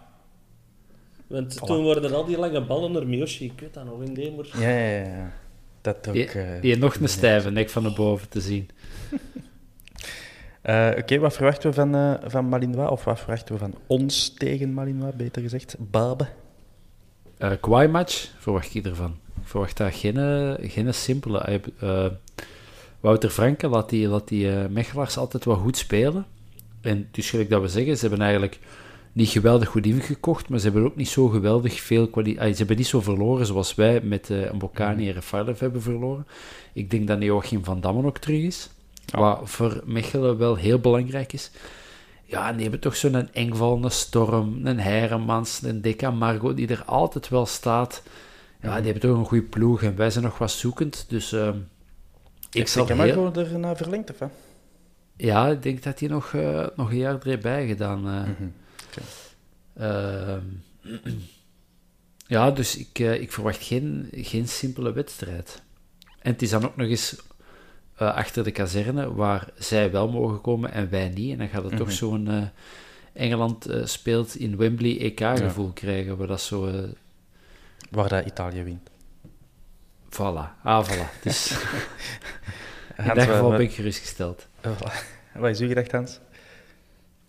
[1.27, 1.65] Want Voilà.
[1.65, 3.45] toen er al die lange ballen naar Miyoshi.
[3.45, 4.49] Ik weet dat nog in Demer.
[4.59, 5.31] Ja, ja, ja.
[5.81, 6.13] Dat ook.
[6.62, 8.69] Die, eh, nog een stijve nek van de boven te zien.
[10.62, 12.89] eh, Oké, wat verwachten we van, eh, van Malinois?
[12.89, 15.75] Of wat verwachten we van ons tegen Malinois, beter gezegd?
[15.79, 16.27] Babe.
[17.38, 19.17] Eh Kwai-match verwacht ik ervan.
[19.41, 21.62] Ik verwacht daar geen, geen simpele.
[21.79, 22.05] Eh,
[23.03, 26.25] Wouter Franke laat die, laat die eh, Mechelaars altijd wel goed spelen.
[26.81, 28.59] En dus gelijk dat we zeggen, ze hebben eigenlijk
[29.13, 32.52] niet geweldig goed ingekocht, maar ze hebben ook niet zo geweldig veel kwaliteit.
[32.52, 36.28] Ze hebben niet zo verloren zoals wij met eh Mbokani en Rafaelev hebben verloren.
[36.73, 38.69] Ik denk dat Joachim van Dammen ook terug is.
[39.12, 41.52] Wat voor Mechelen wel heel belangrijk is.
[42.23, 46.67] Ja, en die hebben toch zo'n Engval, een Storm, een Heremans, een Deka Margo, die
[46.67, 48.04] er altijd wel staat.
[48.62, 51.06] Ja, die hebben toch een goede ploeg en wij zijn nog wat zoekend.
[51.08, 51.58] Dus ehm,
[52.52, 53.34] ik zal zal heel...
[53.34, 54.30] Er naar verlengd, of wat?
[55.15, 58.02] Ja, ik denk dat hij nog, eh, nog een jaar erbij gedaan.
[58.02, 58.47] Mhm.
[59.73, 60.41] Ehm,
[62.27, 65.62] ja, dus ik, eh, ik verwacht geen, geen simpele wedstrijd.
[66.19, 67.15] En het is dan ook nog eens
[67.95, 71.32] eh, achter de kazerne, waar zij wel mogen komen en wij niet.
[71.32, 72.43] En dan gaat het toch zo'n eh,
[73.13, 76.71] Engeland speelt in Wembley EK-gevoel krijgen, waar dat zo...
[77.89, 78.89] Waar dat Italië wint.
[80.10, 81.21] voilà, ah, voilà.
[81.21, 81.51] Dus
[82.97, 84.47] in dat geval ben ik gerustgesteld.
[85.34, 86.19] Wat is uw gedacht, Hans?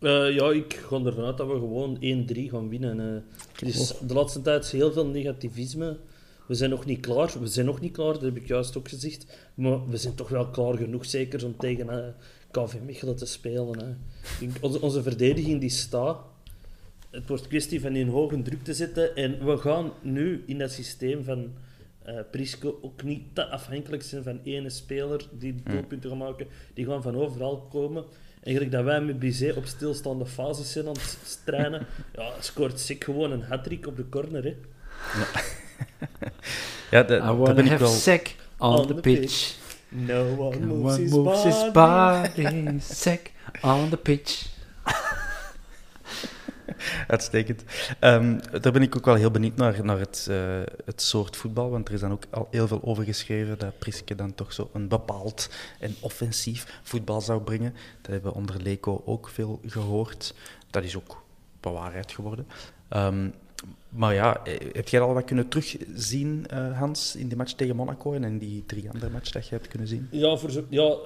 [0.05, 3.01] Eh, ja, ik ga ervan uit dat we gewoon 1-3 gaan winnen.
[3.01, 3.15] eh.
[3.61, 5.97] er is de laatste tijd heel veel negativisme.
[6.47, 7.35] We zijn nog niet klaar.
[7.41, 9.27] We zijn nog niet klaar, dat heb ik juist ook gezegd.
[9.55, 12.09] Maar we zijn toch wel klaar genoeg, zeker om tegen eh,
[12.51, 13.79] KV Mechelen te spelen.
[13.79, 13.91] Hè.
[13.91, 16.19] Ik denk, onze, onze verdediging die staat.
[17.11, 19.17] Het wordt kwestie van in hoge druk te zetten.
[19.17, 21.53] En we gaan nu in dat systeem van
[22.03, 26.47] eh Prisco ook niet te afhankelijk zijn van ene speler die doelpunten gaat maken.
[26.75, 28.05] Die gaan van overal komen.
[28.45, 32.81] En gelijk dat wij met Bizet op stilstaande fases zijn aan het strijden, ja, scoort
[32.81, 34.45] Sik gewoon een hat op de corner.
[34.45, 34.57] Hè.
[36.91, 37.93] Ja, I daar wanna ben ik have wel...
[37.93, 39.57] sec on, the pitch.
[39.89, 42.43] No one No moves, one his, moves his body.
[42.43, 44.47] body, sec on the pitch.
[47.09, 47.65] Uitstekend.
[47.99, 51.71] Ehm, daar ben ik ook wel heel benieuwd naar, naar het, eh, het soort voetbal,
[51.71, 54.71] want er is dan ook al heel veel over geschreven dat Priske dan toch zo
[54.73, 57.75] een bepaald en offensief voetbal zou brengen.
[58.01, 60.35] Dat hebben we onder Leco ook veel gehoord.
[60.71, 61.23] Dat is ook
[61.61, 62.47] bewaarheid geworden.
[62.89, 63.29] Ehm,
[63.89, 67.77] maar ja, eh, heb jij al wat kunnen terugzien, eh, Hans, in die match tegen
[67.77, 70.09] Monaco en in die drie andere matches dat je hebt kunnen zien?
[70.11, 70.97] Ja, voor ja,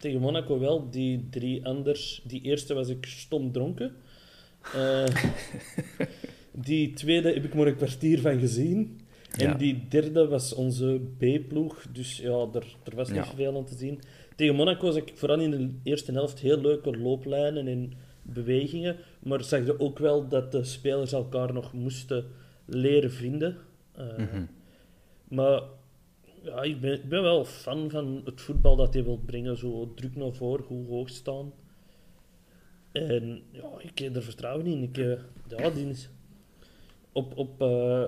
[0.00, 0.90] tegen Monaco wel.
[0.90, 2.22] Die drie anders.
[2.24, 3.96] Die eerste was ik stom dronken.
[4.74, 5.04] Eh,
[6.52, 9.00] die tweede heb ik maar een kwartier van gezien.
[9.38, 9.54] En Ja.
[9.54, 11.86] die derde was onze B-ploeg.
[11.92, 14.00] Dus ja, er, er was niet veel aan te zien.
[14.36, 17.92] Tegen Monaco zag ik vooral in de eerste helft heel leuke looplijnen en
[18.22, 18.96] bewegingen.
[19.22, 22.24] Maar zag je ook wel dat de spelers elkaar nog moesten
[22.64, 23.56] leren vinden.
[23.92, 24.06] Eh,
[25.28, 25.62] Maar
[26.42, 29.56] ja, ik, ben, ik ben wel fan van het voetbal dat hij wil brengen.
[29.56, 31.52] Zo druk naar voren, goed hoog staan.
[32.94, 34.82] En ja, ik heb er vertrouwen in.
[34.82, 36.08] Ik, eh, ja, die is
[37.12, 38.02] op, op, eh,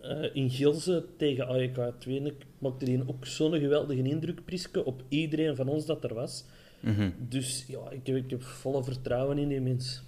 [0.00, 5.02] eh, in Gilze tegen AEK 2 ik maakte die ook zo'n geweldige indruk, Priske, op
[5.08, 6.44] iedereen van ons dat er was.
[6.80, 7.10] Mhm.
[7.18, 10.02] Dus ja, ik heb, ik heb volle vertrouwen in die mens.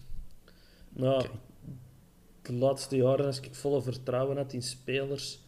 [0.89, 1.27] Nou,
[2.43, 5.39] de laatste jaren, als ik volle vertrouwen had in spelers,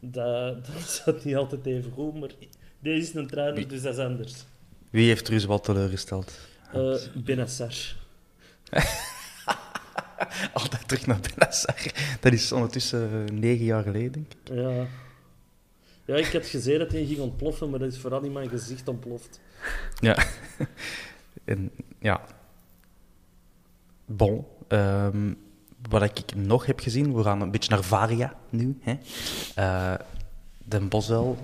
[0.00, 2.20] dat, dat zat niet altijd even goed.
[2.20, 2.30] Maar
[2.80, 4.44] deze is een trainer, dus dat is anders.
[4.90, 6.47] Wie heeft er u wel teleurgesteld?
[6.74, 7.74] Uh, Benassar.
[10.52, 11.92] Altijd terug naar Benassar.
[12.20, 14.54] Dat is ondertussen uh, negen jaar geleden, denk ik.
[14.54, 14.86] Ja.
[16.04, 18.88] Ja, ik had gezien dat hij ging ontploffen, maar dat is vooral in mijn gezicht
[18.88, 19.40] ontploft.
[20.00, 20.16] Ja.
[21.44, 22.20] en, ja.
[24.04, 24.46] Bon.
[24.68, 25.38] Um,
[25.88, 28.78] wat ik nog heb gezien, we gaan een beetje naar Varia nu.
[28.80, 28.98] Hè.
[29.58, 29.98] Uh,
[30.64, 31.38] Den Boswel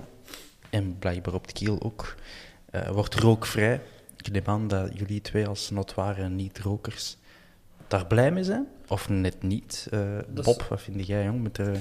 [0.69, 2.15] en blijkbaar op de Kiel ook,
[2.71, 3.81] uh, wordt rookvrij.
[4.25, 7.17] Ik neem aan dat jullie twee als notoire niet-rokers
[7.87, 8.67] daar blij mee zijn?
[8.87, 9.87] Of net niet?
[9.93, 10.67] Uh, Bob, is...
[10.67, 11.43] wat vind jij, jong?
[11.43, 11.73] Met de,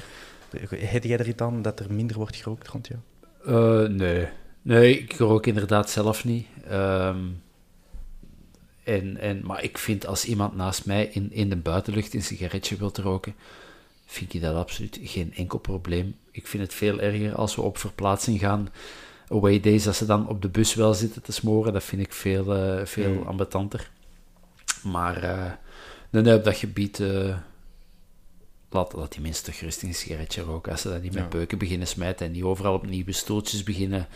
[0.76, 3.00] heb jij er iets aan dat er minder wordt gerookt rond jou?
[3.46, 4.28] Uh, nee.
[4.62, 6.46] Nee, ik rook inderdaad zelf niet.
[6.70, 7.42] Um,
[8.84, 12.76] en, en, maar ik vind als iemand naast mij in, in de buitenlucht een sigaretje
[12.76, 13.34] wilt roken,
[14.06, 16.16] vind ik dat absoluut geen enkel probleem.
[16.30, 18.68] Ik vind het veel erger als we op verplaatsing gaan,
[19.28, 21.72] away days, als ze dan op de bus wel zitten te smoren.
[21.72, 23.22] Dat vind ik veel, uh, veel mm.
[23.22, 23.90] ambetanter.
[24.82, 25.52] Maar uh,
[26.10, 26.98] nee, nee, op dat gebied...
[26.98, 27.36] Uh,
[28.70, 30.72] laat, laat die mensen toch rustig een sigaretje roken.
[30.72, 34.08] Als ze dat niet met beuken beginnen smijten en niet overal op nieuwe stootjes beginnen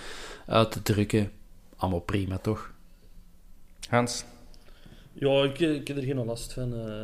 [0.47, 1.31] uit te drukken.
[1.77, 2.73] Allemaal prima, toch?
[3.89, 4.25] Hans?
[5.13, 6.75] Ja, ik, ik heb er geen last van.
[6.75, 7.03] Uh,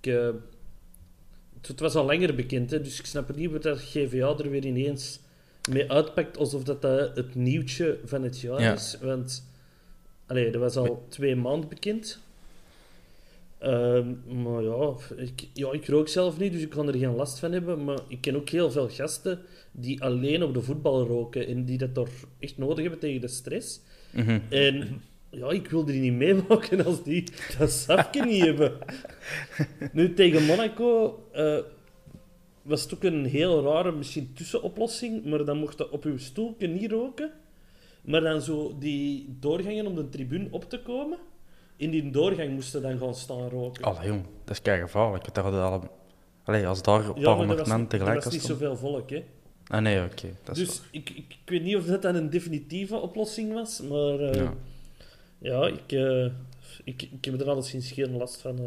[0.00, 0.30] ik, uh,
[1.54, 4.50] het, het, was al langer bekend, hè, dus ik snap niet wat dat GVA er
[4.50, 5.20] weer ineens
[5.72, 8.72] mee uitpakt alsof dat, dat het nieuwtje van het jaar ja.
[8.72, 8.98] is.
[9.02, 9.46] Want
[10.26, 12.18] allee, dat was al twee maanden bekend.
[13.62, 14.06] Uh,
[14.42, 17.52] maar ja ik, ja, ik rook zelf niet, dus ik kan er geen last van
[17.52, 17.84] hebben.
[17.84, 19.38] Maar ik ken ook heel veel gasten
[19.72, 22.08] die alleen op de voetbal roken en die dat toch
[22.38, 23.80] echt nodig hebben tegen de stress.
[24.10, 24.42] Mm -hmm.
[24.48, 27.24] En ja, ik wilde die niet meemaken als die
[27.58, 28.72] dat safje niet hebben.
[29.92, 31.58] Nu, tegen Monaco uh,
[32.62, 36.66] was het ook een heel rare, misschien tussenoplossing, maar dan mocht je op je stoelje
[36.66, 37.32] niet roken.
[38.02, 41.18] Maar dan zo die doorgangen om de tribune op te komen,
[41.76, 43.84] in die doorgang moesten dan gaan staan roken.
[43.84, 45.34] Allee, jong, dat is kei gevaarlijk.
[45.34, 45.98] Dat al...
[46.44, 48.24] Allee, als daar een paar honderd man tegelijk was...
[48.24, 49.24] Er was niet zoveel volk, hè.
[49.66, 50.12] Ah, nee, oké.
[50.12, 54.20] Okay, dus ik, ik, ik, weet niet of dat dan een definitieve oplossing was, maar...
[54.20, 54.54] Uh, ja.
[55.40, 56.24] Ja, ik, uh,
[56.84, 58.58] ik, ik heb er alleszins geen last van.
[58.60, 58.66] Uh.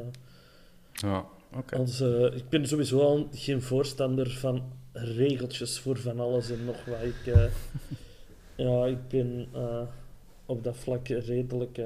[0.92, 1.26] Ja.
[1.58, 2.32] Okay.
[2.36, 7.02] Ik ben sowieso al geen voorstander van regeltjes voor van alles en nog wat.
[7.04, 7.36] Ik,
[8.66, 9.48] ja, ik ben
[10.46, 11.82] op dat vlak redelijk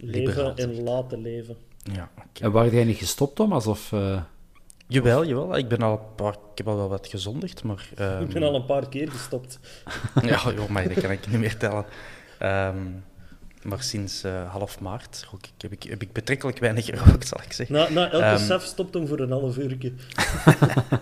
[0.00, 1.56] leven en laten leven.
[1.92, 2.28] Ja, okay.
[2.40, 3.66] En waar jij niet gestopt, Thomas?
[3.66, 3.92] Of,
[4.88, 5.56] Jawel, jawel.
[5.56, 7.90] Ik, ben al een paar, ik heb al wel wat gezondigd, maar...
[7.98, 8.22] Um...
[8.26, 9.60] Ik ben al een paar keer gestopt.
[10.22, 11.84] ja, joh, maar dat kan ik niet meer tellen.
[12.42, 13.04] Um,
[13.62, 17.40] maar sinds uh, half maart rook ik, heb, ik, heb ik betrekkelijk weinig gerookt, zal
[17.42, 17.76] ik zeggen.
[17.76, 19.92] Na, na elke um, saf stopt hem voor een half uurtje.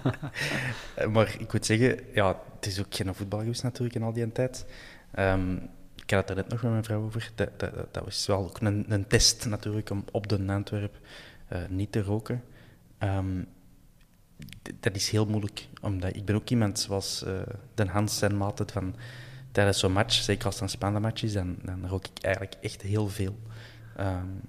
[1.12, 4.32] maar ik moet zeggen, ja, het is ook geen voetbal geweest natuurlijk in al die
[4.32, 4.66] tijd.
[5.18, 5.70] Um,
[6.06, 7.30] ik had het er net nog met mijn vrouw over.
[7.34, 10.98] Dat, dat, dat was wel ook een, een, test natuurlijk om op de Antwerp
[11.52, 12.42] uh, niet te roken.
[12.98, 13.46] Um,
[14.80, 17.32] dat is heel moeilijk, omdat ik ben ook iemand zoals uh,
[17.74, 18.94] Den Hans en maat van
[19.56, 22.56] tijdens zo'n match, zeker als het een spannende match is, dan, dan rook ik eigenlijk
[22.60, 23.36] echt heel veel.
[24.00, 24.40] Um,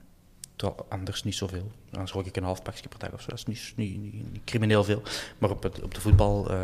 [0.55, 1.71] terwijl anders niet zoveel.
[1.89, 3.29] Dan rook ik een half pakje per dag of zo.
[3.29, 5.01] Dat is niet, niet, niet, niet crimineel veel.
[5.37, 6.61] Maar op, het, op de voetbal uh,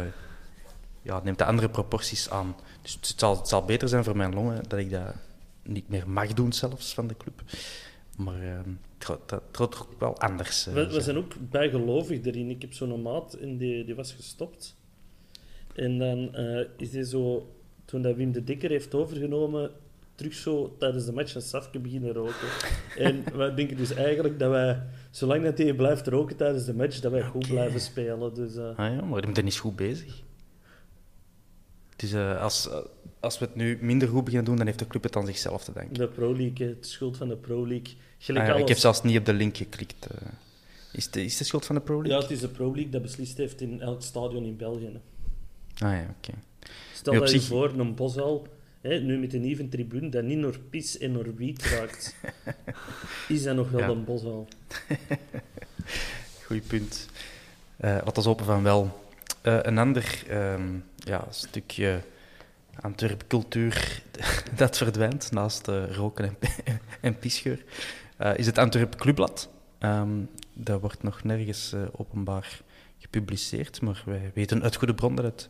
[1.01, 2.55] ja, neemt dat andere proporties aan.
[2.81, 5.15] Dus het zal, het zal beter zijn voor mijn longen dat ik dat
[5.61, 7.41] niet meer mag doen, zelfs van de club.
[8.17, 8.59] Maar uh,
[8.97, 9.05] het
[9.51, 10.67] gaat ook wel anders.
[10.67, 12.49] Uh, we, we, zijn ook bijgelovig erin.
[12.49, 14.75] Ik heb zo'n maat en die, die was gestopt.
[15.75, 17.47] En dan uh, is hij zo
[17.93, 19.71] toen dat Wim de Dikker heeft overgenomen,
[20.15, 22.47] terug zo tijdens de match een safje beginnen roken.
[22.97, 24.81] en wij denken dus eigenlijk dat wij,
[25.11, 28.33] zolang dat hij blijft roken tijdens de match, dat wij goed blijven spelen.
[28.33, 28.63] Dus, uh...
[28.65, 30.21] Ah ja, maar hij is niet goed bezig.
[31.95, 32.69] Dus uh, als,
[33.19, 35.63] als we het nu minder goed beginnen doen, dan heeft de club het aan zichzelf
[35.63, 35.93] te denken.
[35.93, 37.93] De Pro League, het schuld van de Pro League.
[38.19, 38.61] Ah, ja, alles...
[38.61, 40.07] Ik heb zelfs niet op de link geklikt.
[40.11, 40.27] Uh,
[40.91, 42.11] is, de, is de schuld van de Pro League?
[42.11, 44.99] Ja, het is de Pro League dat beslist heeft in elk stadion in België.
[45.73, 46.29] Ah ja, oké.
[46.29, 46.41] Okay.
[46.93, 48.47] Stel dat je voor, een Bosal,
[48.81, 52.15] hè, nu met een nieuwe tribune, dat niet naar pis en naar wiet raakt.
[53.27, 53.87] is dat nog wel ja.
[53.87, 54.47] een Bosal?
[56.45, 57.07] Goeie punt.
[57.81, 59.01] Uh, wat is open van wel.
[59.43, 62.01] Uh, een ander um, ja, stukje
[62.81, 64.01] Antwerp cultuur
[64.55, 67.63] dat verdwijnt, naast uh, roken en, en pisgeur,
[68.35, 69.49] is het Antwerp Clubblad.
[69.79, 72.61] Um, dat wordt nog nergens openbaar
[72.99, 75.49] gepubliceerd, maar wij weten uit goede bron dat het,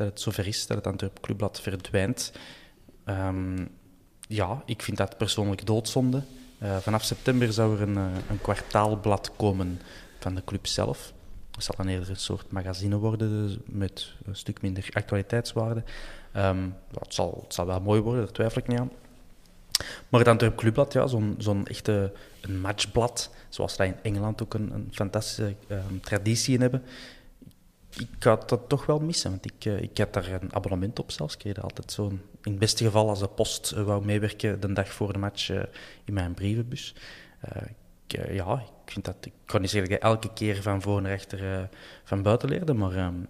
[0.00, 2.32] dat het zover is, dat het Antwerp Clubblad verdwijnt.
[3.04, 3.68] Um,
[4.20, 6.22] ja, ik vind dat persoonlijk doodzonde.
[6.62, 9.80] Uh, vanaf september zou er een, een kwartaalblad komen
[10.18, 11.12] van de club zelf.
[11.50, 15.82] Het zal dan eerder een soort magazine worden, dus met een stuk minder actualiteitswaarde.
[16.36, 18.90] Um, het, zal, zal wel mooi worden, daar twijfel ik niet aan.
[20.08, 24.54] Maar het Antwerp Clubblad, ja, zo'n zo'n echte een matchblad, zoals wij in Engeland ook
[24.54, 26.82] een, een fantastische um, traditie in hebben.
[27.98, 31.10] Ik had dat toch wel missen, want ik, uh, ik had daar een abonnement op
[31.10, 31.34] zelfs.
[31.34, 32.08] Ik kreeg altijd zo,
[32.42, 35.50] in het beste geval als de post uh, wou meewerken de dag voor de match
[35.50, 35.62] uh,
[36.04, 36.94] in mijn brievenbus.
[38.06, 41.02] Ik, ja, ik vind dat, ik kan niet zeggen dat ik elke keer van voor
[41.02, 41.68] naar achter
[42.04, 43.28] van buiten leerde, maar um,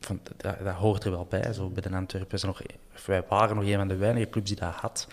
[0.00, 1.52] van, dat, dat, hoort er wel bij.
[1.52, 2.62] Zo bij de Antwerpen nog,
[3.06, 5.08] wij waren nog een van de weinige clubs die dat had.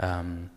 [0.00, 0.50] Um,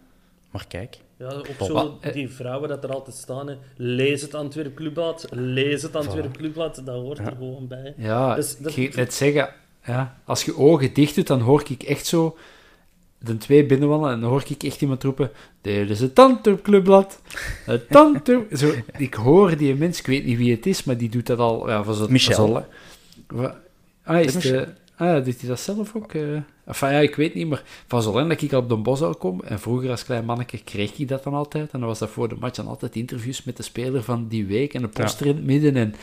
[0.52, 1.00] maar kijk.
[1.18, 3.48] Ja, ook zo die vrouwen dat er altijd staan.
[3.48, 3.56] Hè.
[3.76, 7.26] Lees het Antwerp Clubblad, lees het Antwerp Clubblad, dat hoort ja.
[7.26, 7.94] er gewoon bij.
[7.98, 8.78] Ja, dus, dat...
[8.78, 9.50] ik ga net zeggen,
[9.86, 12.38] ja, als je ogen dicht doet, dan hoor ik echt zo
[13.18, 17.22] de twee binnenwandelen en dan hoor ik echt iemand roepen: Dit is het Antwerp Clubblad.
[17.66, 18.56] Het Antwerp.
[18.58, 21.40] zo, ik hoor die mens, ik weet niet wie het is, maar die doet dat
[21.40, 21.70] al.
[21.70, 22.66] Ja, van zo, Michel.
[23.28, 23.52] Zo,
[24.04, 24.68] Ah, is de,
[24.98, 26.14] ah, doet hij dat zelf ook?
[26.14, 28.76] Uh, enfin, ja, ik weet niet, maar van zo lang dat ik al op de
[28.76, 31.88] bos al kom, en vroeger als klein manneke kreeg ik dat dan altijd, en dan
[31.88, 34.84] was dat voor de match dan altijd interviews met de speler van die week, en
[34.84, 35.32] een poster ja.
[35.32, 35.96] in het midden, en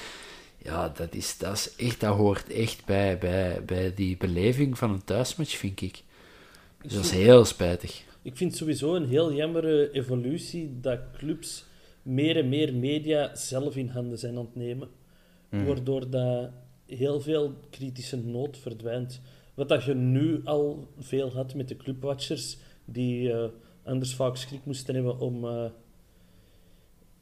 [0.59, 4.91] ja, dat, is, dat, is echt, dat hoort echt bij, bij, bij die beleving van
[4.91, 6.03] een thuismatch, vind ik.
[6.83, 8.03] Dus dat is heel spijtig.
[8.23, 11.65] Ik vind sowieso een heel jammere evolutie dat clubs
[12.03, 14.89] meer en meer media zelf in handen zijn aan het nemen.
[15.49, 15.65] Mm.
[15.65, 16.51] Waardoor dat
[16.97, 19.21] heel veel kritische nood verdwijnt.
[19.55, 23.45] Wat dat je nu al veel had met de clubwatchers, die uh,
[23.83, 25.65] anders vaak schrik moesten hebben om uh,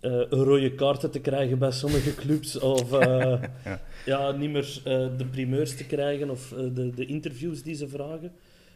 [0.01, 3.51] uh, rode kaarten te krijgen bij sommige clubs, of ja.
[4.07, 4.31] ja.
[4.31, 4.81] niet meer
[5.17, 8.33] de primeurs te krijgen, of de, de interviews die ze vragen.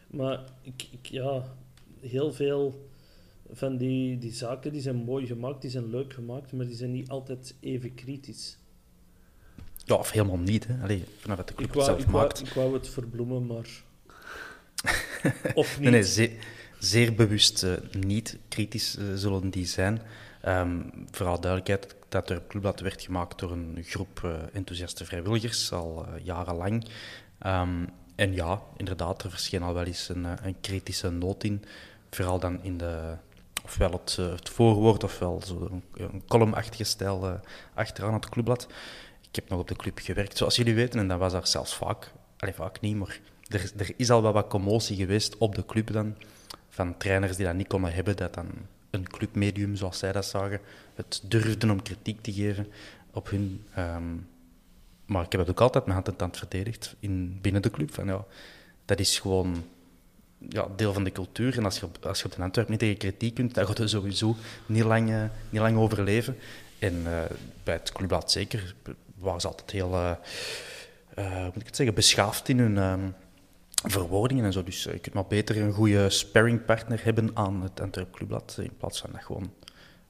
[0.07, 1.43] Maar ik, ik, ja,
[1.99, 2.89] heel veel
[3.51, 6.91] van die, die zaken die zijn mooi gemaakt, die zijn leuk gemaakt, maar die zijn
[6.91, 8.57] niet altijd even kritisch.
[9.85, 10.67] Ja, of helemaal niet.
[10.67, 10.83] Hè.
[10.83, 12.37] Allee, vanaf het de club ik wou, zelf ik maakt.
[12.39, 13.83] Wou, ik wou het verbloemen, maar...
[15.53, 15.79] of niet.
[15.79, 16.31] Nee, nee zeer,
[16.79, 20.01] zeer bewust uh, niet kritisch uh, zullen die zijn.
[20.47, 26.05] Um, vooral duidelijkheid dat er clubblad werd gemaakt door een groep uh, enthousiaste vrijwilligers, al
[26.23, 26.87] jarenlang.
[27.45, 31.63] Um, en ja, inderdaad, er verscheen al wel eens een, een kritische noot in.
[32.09, 33.15] Vooral dan in de,
[33.63, 37.39] ofwel het, het voorwoord, ofwel zo een, een columnachtige stijl
[37.73, 38.67] achteraan het clubblad.
[39.35, 41.75] Ik heb nog op de club gewerkt, zoals jullie weten, en dat was daar zelfs
[41.75, 45.65] vaak, allez, vaak niet, maar er, er is al wel wat commotie geweest op de
[45.65, 46.15] club dan,
[46.69, 48.47] van trainers die dat niet konden hebben, dat dan
[48.89, 50.59] een clubmedium, zoals zij dat zagen,
[50.93, 52.67] het durfden om kritiek te geven
[53.11, 53.65] op hun.
[53.77, 54.27] Um,
[55.05, 57.93] maar ik heb het ook altijd met hand en tand verdedigd in, binnen de club.
[57.93, 58.25] Van, ja,
[58.85, 59.63] dat is gewoon
[60.49, 61.57] ja, deel van de cultuur.
[61.57, 63.87] En als je, als je op de Antwerp niet tegen kritiek kunt, dan gaat je
[63.87, 66.37] sowieso niet lang, niet lang overleven.
[66.79, 67.21] En uh,
[67.63, 68.75] bij het clubblad zeker
[69.25, 70.11] waren ze altijd heel, uh,
[71.15, 73.13] uh, moet ik het zeggen, beschaafd in hun um,
[73.83, 74.63] verwoordingen en zo.
[74.63, 78.77] Dus uh, je kunt maar beter een goede sparringpartner hebben aan het Antwerp Clubblad in
[78.77, 79.53] plaats van dat gewoon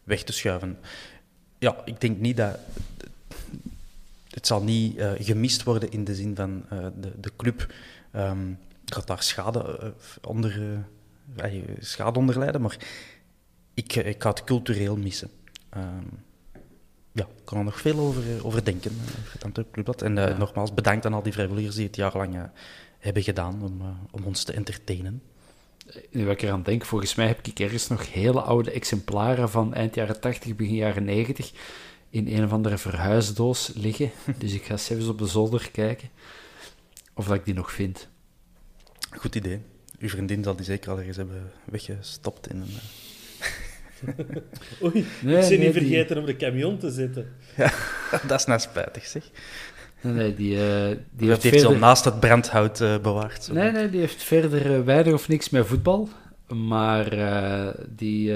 [0.04, 0.80] weg te schuiven.
[1.60, 2.60] Ja, ik denk niet dat...
[4.30, 6.66] Het zal niet gemist worden in de zin van
[7.00, 7.74] de, de club
[8.16, 10.86] um, gaat daar schade onder,
[11.80, 12.78] schade onder lijden, maar
[13.74, 15.30] ik, ik ga het cultureel missen.
[15.78, 16.24] Um,
[17.16, 18.92] ja, ik kan er nog veel over, over denken,
[19.32, 20.02] het Antwerp Clubblad.
[20.02, 20.38] En uh, ja.
[20.38, 22.50] nogmaals, bedankt aan al die vrijwilligers die het jarenlang
[23.00, 25.22] hebben gedaan om, om ons te entertainen.
[26.12, 29.74] Nu wat ik eraan denk, volgens mij heb ik ergens nog hele oude exemplaren van
[29.74, 31.52] eind jaren 80, begin jaren 90
[32.10, 34.12] in een of andere verhuisdoos liggen.
[34.40, 36.10] dus ik ga eens even op de zolder kijken
[37.14, 38.08] of dat ik die nog vind.
[39.18, 39.60] Goed idee.
[40.00, 42.78] Uw vriendin zal die zeker al ergens hebben weggestopt in een...
[44.84, 46.18] Oei, nee, ik ben nee, niet vergeten die...
[46.18, 47.28] om de camion te zetten.
[47.56, 47.72] Ja,
[48.28, 49.24] dat is nou spijtig, zeg.
[50.02, 51.80] Nee, die, uh, die heeft, heeft verder...
[51.80, 53.44] naast het brandhout uh, bewaard.
[53.44, 53.54] Zo.
[53.54, 56.10] Nee, nee, die heeft verder uh, weinig of niks met voetbal.
[56.48, 57.10] Maar
[57.90, 58.34] die,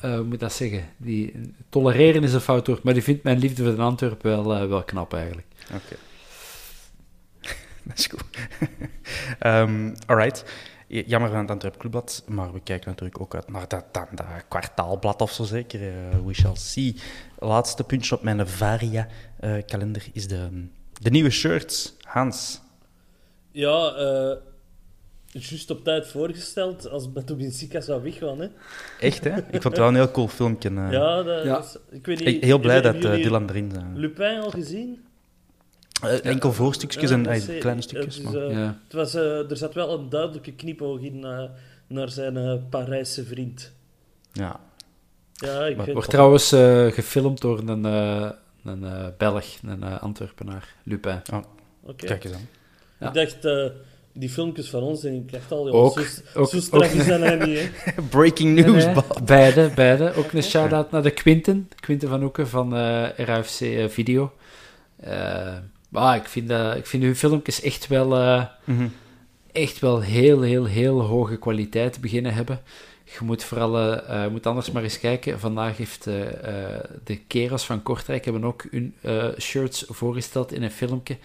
[0.00, 0.84] hoe moet dat zeggen?
[0.96, 4.68] Die tolereren is een fout woord, maar die vindt mijn liefde voor de Antwerp wel,
[4.68, 5.46] wel knap eigenlijk.
[5.64, 5.74] Oké.
[5.74, 5.98] Okay.
[7.82, 8.24] dat is goed.
[9.40, 10.44] um, alright
[11.06, 14.26] jammer van het Antwerp Clubblad, maar we kijken natuurlijk ook uit naar dat, dat, dat
[14.48, 15.80] kwartaalblad of zo zeker.
[15.80, 15.92] Uh,
[16.26, 16.96] we shall see.
[17.38, 20.66] Laatste puntje op mijn Varia-kalender is de,
[21.00, 21.94] de nieuwe shirts.
[22.00, 22.60] Hans.
[23.50, 24.36] Ja, eh
[25.26, 28.38] juist op tijd voorgesteld als Beto Benfica zou weggaan.
[28.40, 28.48] Hè.
[29.00, 29.36] Echt, hè?
[29.38, 30.68] Ik vond het wel een heel cool filmpje.
[30.68, 30.92] eh.
[30.92, 31.58] Ja, dat, Ja.
[31.58, 32.28] is- ik weet niet...
[32.28, 33.76] Ik- heel blij dat eh, Dylan erin is.
[33.94, 35.04] Lupin al gezien?
[36.06, 38.18] Eh, enkel voorstukjes en eh, eh, kleine het stukjes.
[38.18, 38.50] is, Maar.
[38.50, 38.78] Ja.
[38.84, 41.42] het was, eh, er zat wel een duidelijke knipoog in eh,
[41.86, 43.72] naar zijn eh, Parijse vriend.
[44.32, 44.60] Ja.
[45.32, 46.48] Ja, ik Maar weet Wordt trouwens
[46.94, 48.30] gefilmd door een, eh,
[48.64, 51.22] een eh, Belg, een Antwerpenaar, Lupin.
[51.82, 52.06] Oké.
[52.06, 52.48] Kijk eens aan.
[53.00, 53.06] Ja.
[53.08, 53.72] Ik dacht,
[54.12, 56.98] die filmpjes van ons, en ik dacht al, ja, Ook- zo, ook- zo straf ook-
[57.00, 57.92] is dat nou niet, hè.
[58.10, 58.94] Breaking news, nee.
[59.24, 60.14] Beide, beide.
[60.14, 61.68] Ook een shout-out naar de Quinten.
[61.80, 64.32] Quinten van Hoeken van eh RAFC eh, Video.
[65.94, 68.86] Maar ik vind, dat ik vind uw filmpjes echt wel, eh, Mhm.
[69.52, 72.60] echt wel heel, heel, heel hoge kwaliteit beginnen hebben.
[73.04, 75.40] Je moet vooral, eh, eh, moet anders maar eens kijken.
[75.40, 76.04] Vandaag heeft
[77.04, 78.94] de Keras van Kortrijk hebben ook hun
[79.38, 81.16] shirts voorgesteld in een filmpje.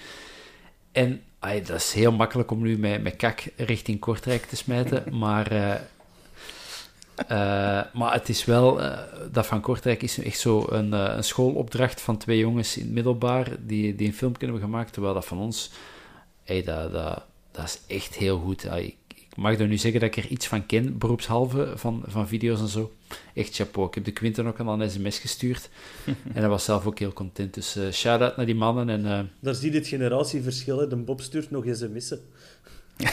[0.91, 5.81] En dat is heel makkelijk om nu met, met kak richting Kortrijk te smijten, maar...
[7.27, 8.97] eh, maar het is wel, eh,
[9.31, 12.91] dat van Kortrijk is echt zo een, eh, een schoolopdracht van twee jongens in het
[12.93, 15.71] middelbaar die, die een filmpje hebben gemaakt, terwijl dat van ons,
[16.43, 18.65] hey, dat, dat, dat is echt heel goed.
[18.65, 22.27] Ik, ik mag er nu zeggen dat ik er iets van ken, beroepshalve, van, van
[22.27, 22.91] video's en zo.
[23.33, 23.87] Echt chapeau.
[23.87, 25.69] Ik heb de Quinten ook al een sms gestuurd
[26.05, 27.53] en hij was zelf ook heel content.
[27.53, 29.05] Dus eh shout-out naar die mannen en...
[29.05, 30.87] eh, Daar zie je het generatieverschil, hè.
[30.87, 32.19] De Bob stuurt nog sms'en.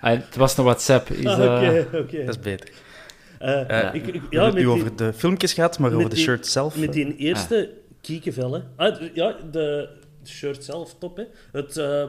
[0.00, 1.10] ah, het was een WhatsApp.
[1.10, 1.62] Is, Ah.
[1.92, 2.70] Dat is beter.
[3.40, 5.78] Eh, Eh, ik, ik- We ja, hebben met het nu die, over de filmpjes gehad,
[5.78, 6.76] maar over de shirt zelf.
[6.78, 8.60] met eh, die eerste kiekenvel, hè.
[8.76, 9.88] Ah, ja, de
[10.24, 11.24] shirt zelf, top, hè.
[11.52, 12.04] Het eh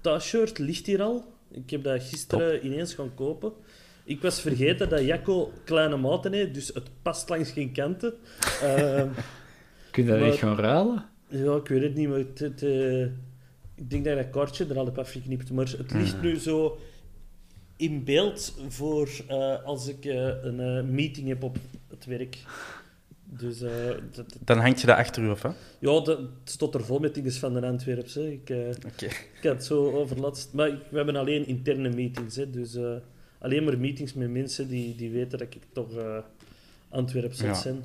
[0.00, 1.24] thuisshirt ligt hier al.
[1.50, 3.52] Ik heb dat gisteren ineens gaan kopen.
[4.04, 8.14] Ik was vergeten dat Jacco kleine maten heeft, dus het past langs geen kanten.
[8.62, 9.08] Ehm,
[9.90, 11.04] kun je dat Maar- echt gaan ruilen?
[11.28, 13.02] Ja, ik weet het niet, maar het, het, eh,
[13.74, 15.50] ik denk dat ik dat kaartje er al heb afgeknipt.
[15.50, 16.78] Maar het ligt nu zo
[17.76, 21.56] in beeld voor eh, als ik eh, een eh, meeting heb op
[21.88, 22.38] het werk.
[23.28, 23.58] Dus
[24.44, 25.48] Dan hangt je dat achter u, hè?
[25.78, 28.32] ja, dat, het stond er vol met dingen van de Antwerpse.
[28.32, 28.50] Ik,
[28.86, 29.04] Oké.
[29.06, 30.52] ik had het zo overlast.
[30.52, 32.76] Maar we hebben alleen interne meetings, hè, dus
[33.38, 35.88] alleen maar meetings met mensen die, die weten dat ik toch
[36.88, 37.62] Antwerps Ja.
[37.64, 37.84] ben.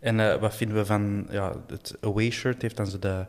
[0.00, 2.62] En eh, wat vinden we van ja, het away shirt?
[2.62, 3.26] Heeft dan zo de,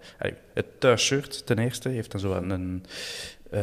[0.54, 2.86] het thuisshirt ten eerste heeft dan zo een, een
[3.50, 3.62] eh,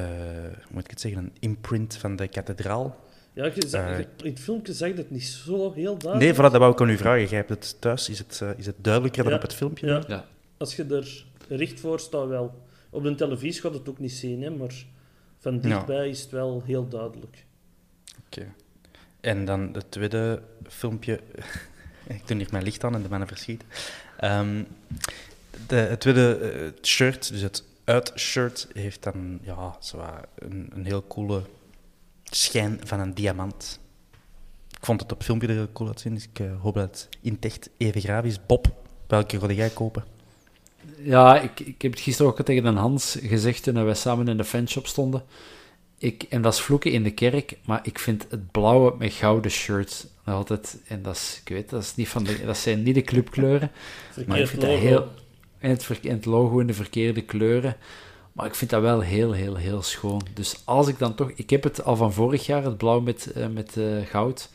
[0.71, 3.07] moet ik het zeggen, een imprint van de kathedraal.
[3.33, 6.19] Ja, je zag- Eh, in het filmpje zag je het niet zo heel duidelijk.
[6.19, 7.21] Nee, vooral dat wou ik aan u vragen.
[7.29, 9.87] Jij hebt het thuis, is het, is het duidelijker dan op het filmpje?
[9.87, 10.03] Ja.
[10.09, 10.25] Ja.
[10.57, 12.63] Als je er recht voor staat, wel.
[12.91, 14.85] Op de televisie gaat het ook niet zien, hè, maar
[15.39, 17.45] van dichtbij is het wel heel duidelijk.
[18.27, 18.47] Oké.
[19.21, 21.21] En dan het tweede filmpje.
[22.09, 23.69] ik doe hier mijn licht aan en de mannen verschieten.
[24.17, 24.63] Ehm,
[25.67, 29.79] de, het tweede eh, shirt, dus het uitshirt, heeft dan ja,
[30.39, 31.43] een, heel coole
[32.25, 33.81] schijn van een diamant.
[34.71, 37.09] Ik vond het op filmpje er heel cool uitzien, dus ik eh, hoop dat het
[37.21, 38.47] in echt even graaf is.
[38.47, 38.73] Bob,
[39.07, 40.05] welke wilde jij kopen?
[41.03, 44.37] Ja, ik, ik heb het gisteren ook tegen een Hans gezegd toen wij samen in
[44.37, 45.23] de fanshop stonden.
[45.99, 49.51] Ik, en dat is vloeken in de kerk, maar ik vind het blauwe met gouden
[49.51, 52.83] shirt nog altijd, en dat is, ik weet, dat, is niet van de, dat zijn
[52.83, 53.71] niet de clubkleuren,
[54.27, 55.09] maar ik vind dat heel,
[55.59, 57.77] en het, en het logo in de verkeerde kleuren,
[58.33, 60.27] maar ik vind dat wel heel, heel, heel schoon.
[60.35, 63.33] Dus als ik dan toch, ik heb het al van vorig jaar, het blauw met,
[63.33, 64.51] eh, met eh, goud,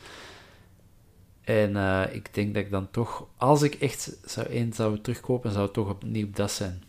[1.40, 5.50] en eh, ik denk dat ik dan toch, als ik echt zou één zou terugkopen,
[5.50, 6.82] zou het toch opnieuw dat zijn.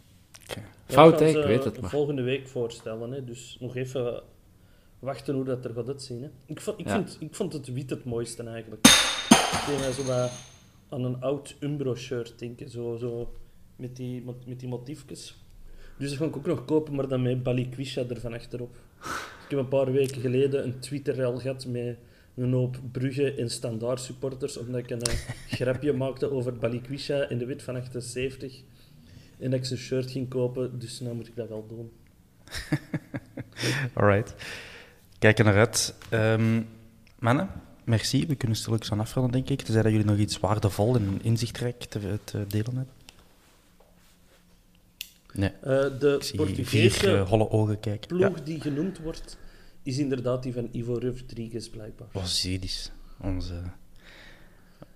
[0.49, 0.59] Oké.
[0.87, 1.39] Ja, Fout, ik hè?
[1.39, 1.89] Ik weet het, maar...
[1.89, 4.23] volgende week voorstellen, hè, dus nog even
[4.99, 6.21] wachten hoe dat er gaat uitzien.
[6.21, 6.29] Hè.
[6.45, 6.95] Ik, vond, ik, Ja.
[6.95, 8.85] vind, ik vond het wit het mooiste eigenlijk.
[9.29, 10.31] Ik deed mij zo wat
[10.89, 13.33] aan een oud Umbro-shirt denken, zo, zo
[13.75, 15.35] met, die, met, met die motiefjes.
[15.97, 18.75] Dus dat ga ik ook nog kopen, maar dan met Balikwisha er van achterop.
[19.43, 21.97] Ik heb een paar weken geleden een Twitter-rel gehad met
[22.35, 25.13] een hoop Brugge en Standaard supporters, omdat ik een eh,
[25.57, 28.61] grapje maakte over Balikwisha en de wit van 78.
[29.39, 31.91] En dat ik zijn shirt ging kopen, dus nu moet ik dat wel doen.
[33.93, 34.35] Alright.
[35.25, 35.93] Kijk er naar uit.
[36.09, 36.61] Ehm,
[37.19, 37.49] mannen,
[37.83, 38.27] merci.
[38.27, 39.61] We kunnen stilletjes aan afronden, denk ik.
[39.65, 42.93] Tenzij dat jullie nog iets waardevol en inzichtrijk te, te delen hebben.
[45.33, 48.17] Nee, Eh, de Portugese eh, holle ogen kijken.
[48.17, 48.27] Ja.
[48.29, 49.37] ploeg die genoemd wordt,
[49.83, 52.07] is inderdaad die van Ivo Rodriguez, blijkbaar.
[52.13, 52.91] Oh, Zedis.
[53.21, 53.61] Onze...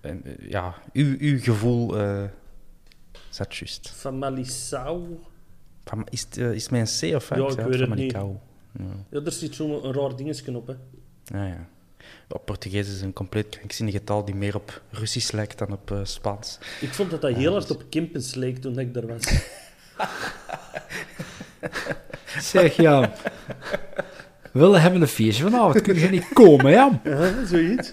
[0.00, 1.94] en, eh, ja, uw, uw gevoel
[3.30, 3.90] zat juist.
[3.90, 5.18] Van Malissau.
[5.84, 7.58] Van- Is het, is het met een C of Ja, wat?
[7.58, 8.16] ik weet het niet.
[8.78, 8.84] Ja.
[9.10, 10.74] Ja, er zit zo'n een raar dingetje op, hè.
[11.24, 11.68] Ja, ja.
[12.28, 15.98] Ja, Portugees is een compleet krankzinnige taal die meer op Russisch lijkt dan op eh,
[16.02, 16.58] Spaans.
[16.80, 19.22] Ik vond dat dat heel hard op Kempens leek toen ik daar was.
[22.40, 23.10] Zeg, Jan.
[24.52, 25.80] We hebben een feestje vanavond.
[25.80, 27.00] Kun je niet komen, Jan?
[27.04, 27.92] Ja, zoiets.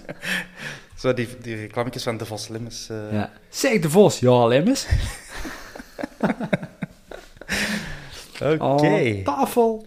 [0.96, 2.88] Zo die, die reclametjes van de Vos Limmes.
[2.90, 3.12] eh.
[3.12, 3.32] Ja.
[3.48, 4.18] Zeg de Vos.
[4.18, 4.86] Ja, Lemmens.
[8.42, 8.62] Oké.
[8.64, 9.86] Oh, tafel.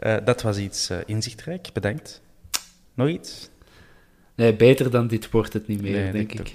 [0.00, 2.20] Eh, dat was iets eh, inzichtrijk, bedankt.
[2.94, 3.50] Nog iets?
[4.34, 6.38] Nee, beter dan dit wordt het niet meer, Nee, denk ik.
[6.38, 6.52] het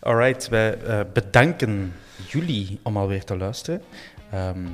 [0.00, 1.92] Alright, wij eh, bedanken
[2.28, 3.82] jullie om alweer te luisteren.
[4.30, 4.66] Ehm,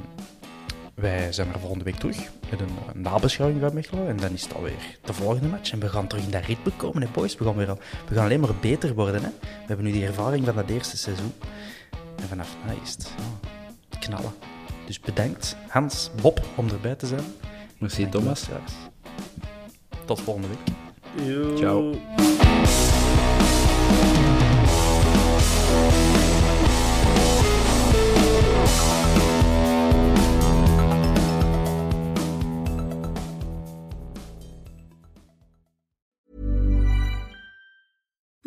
[0.94, 2.16] wij zijn er volgende week terug
[2.50, 4.08] met een, nabeschouwing van Mechelen.
[4.08, 5.72] En dan is het alweer de volgende match.
[5.72, 7.36] En we gaan terug in dat ritme komen, hè, boys.
[7.36, 7.78] We gaan, weer al,
[8.08, 9.22] we gaan alleen maar beter worden.
[9.22, 9.28] Hè.
[9.40, 11.32] We hebben nu die ervaring van dat eerste seizoen.
[12.16, 13.10] En vanaf nu is het
[13.90, 14.32] ja, knallen.
[14.86, 17.24] Dus bedankt, Hans, Bob, om erbij te zijn.
[17.82, 18.48] Merci, Thomas.
[20.04, 21.28] Tot volgende week.
[21.28, 21.56] Yo.
[21.56, 21.94] Ciao.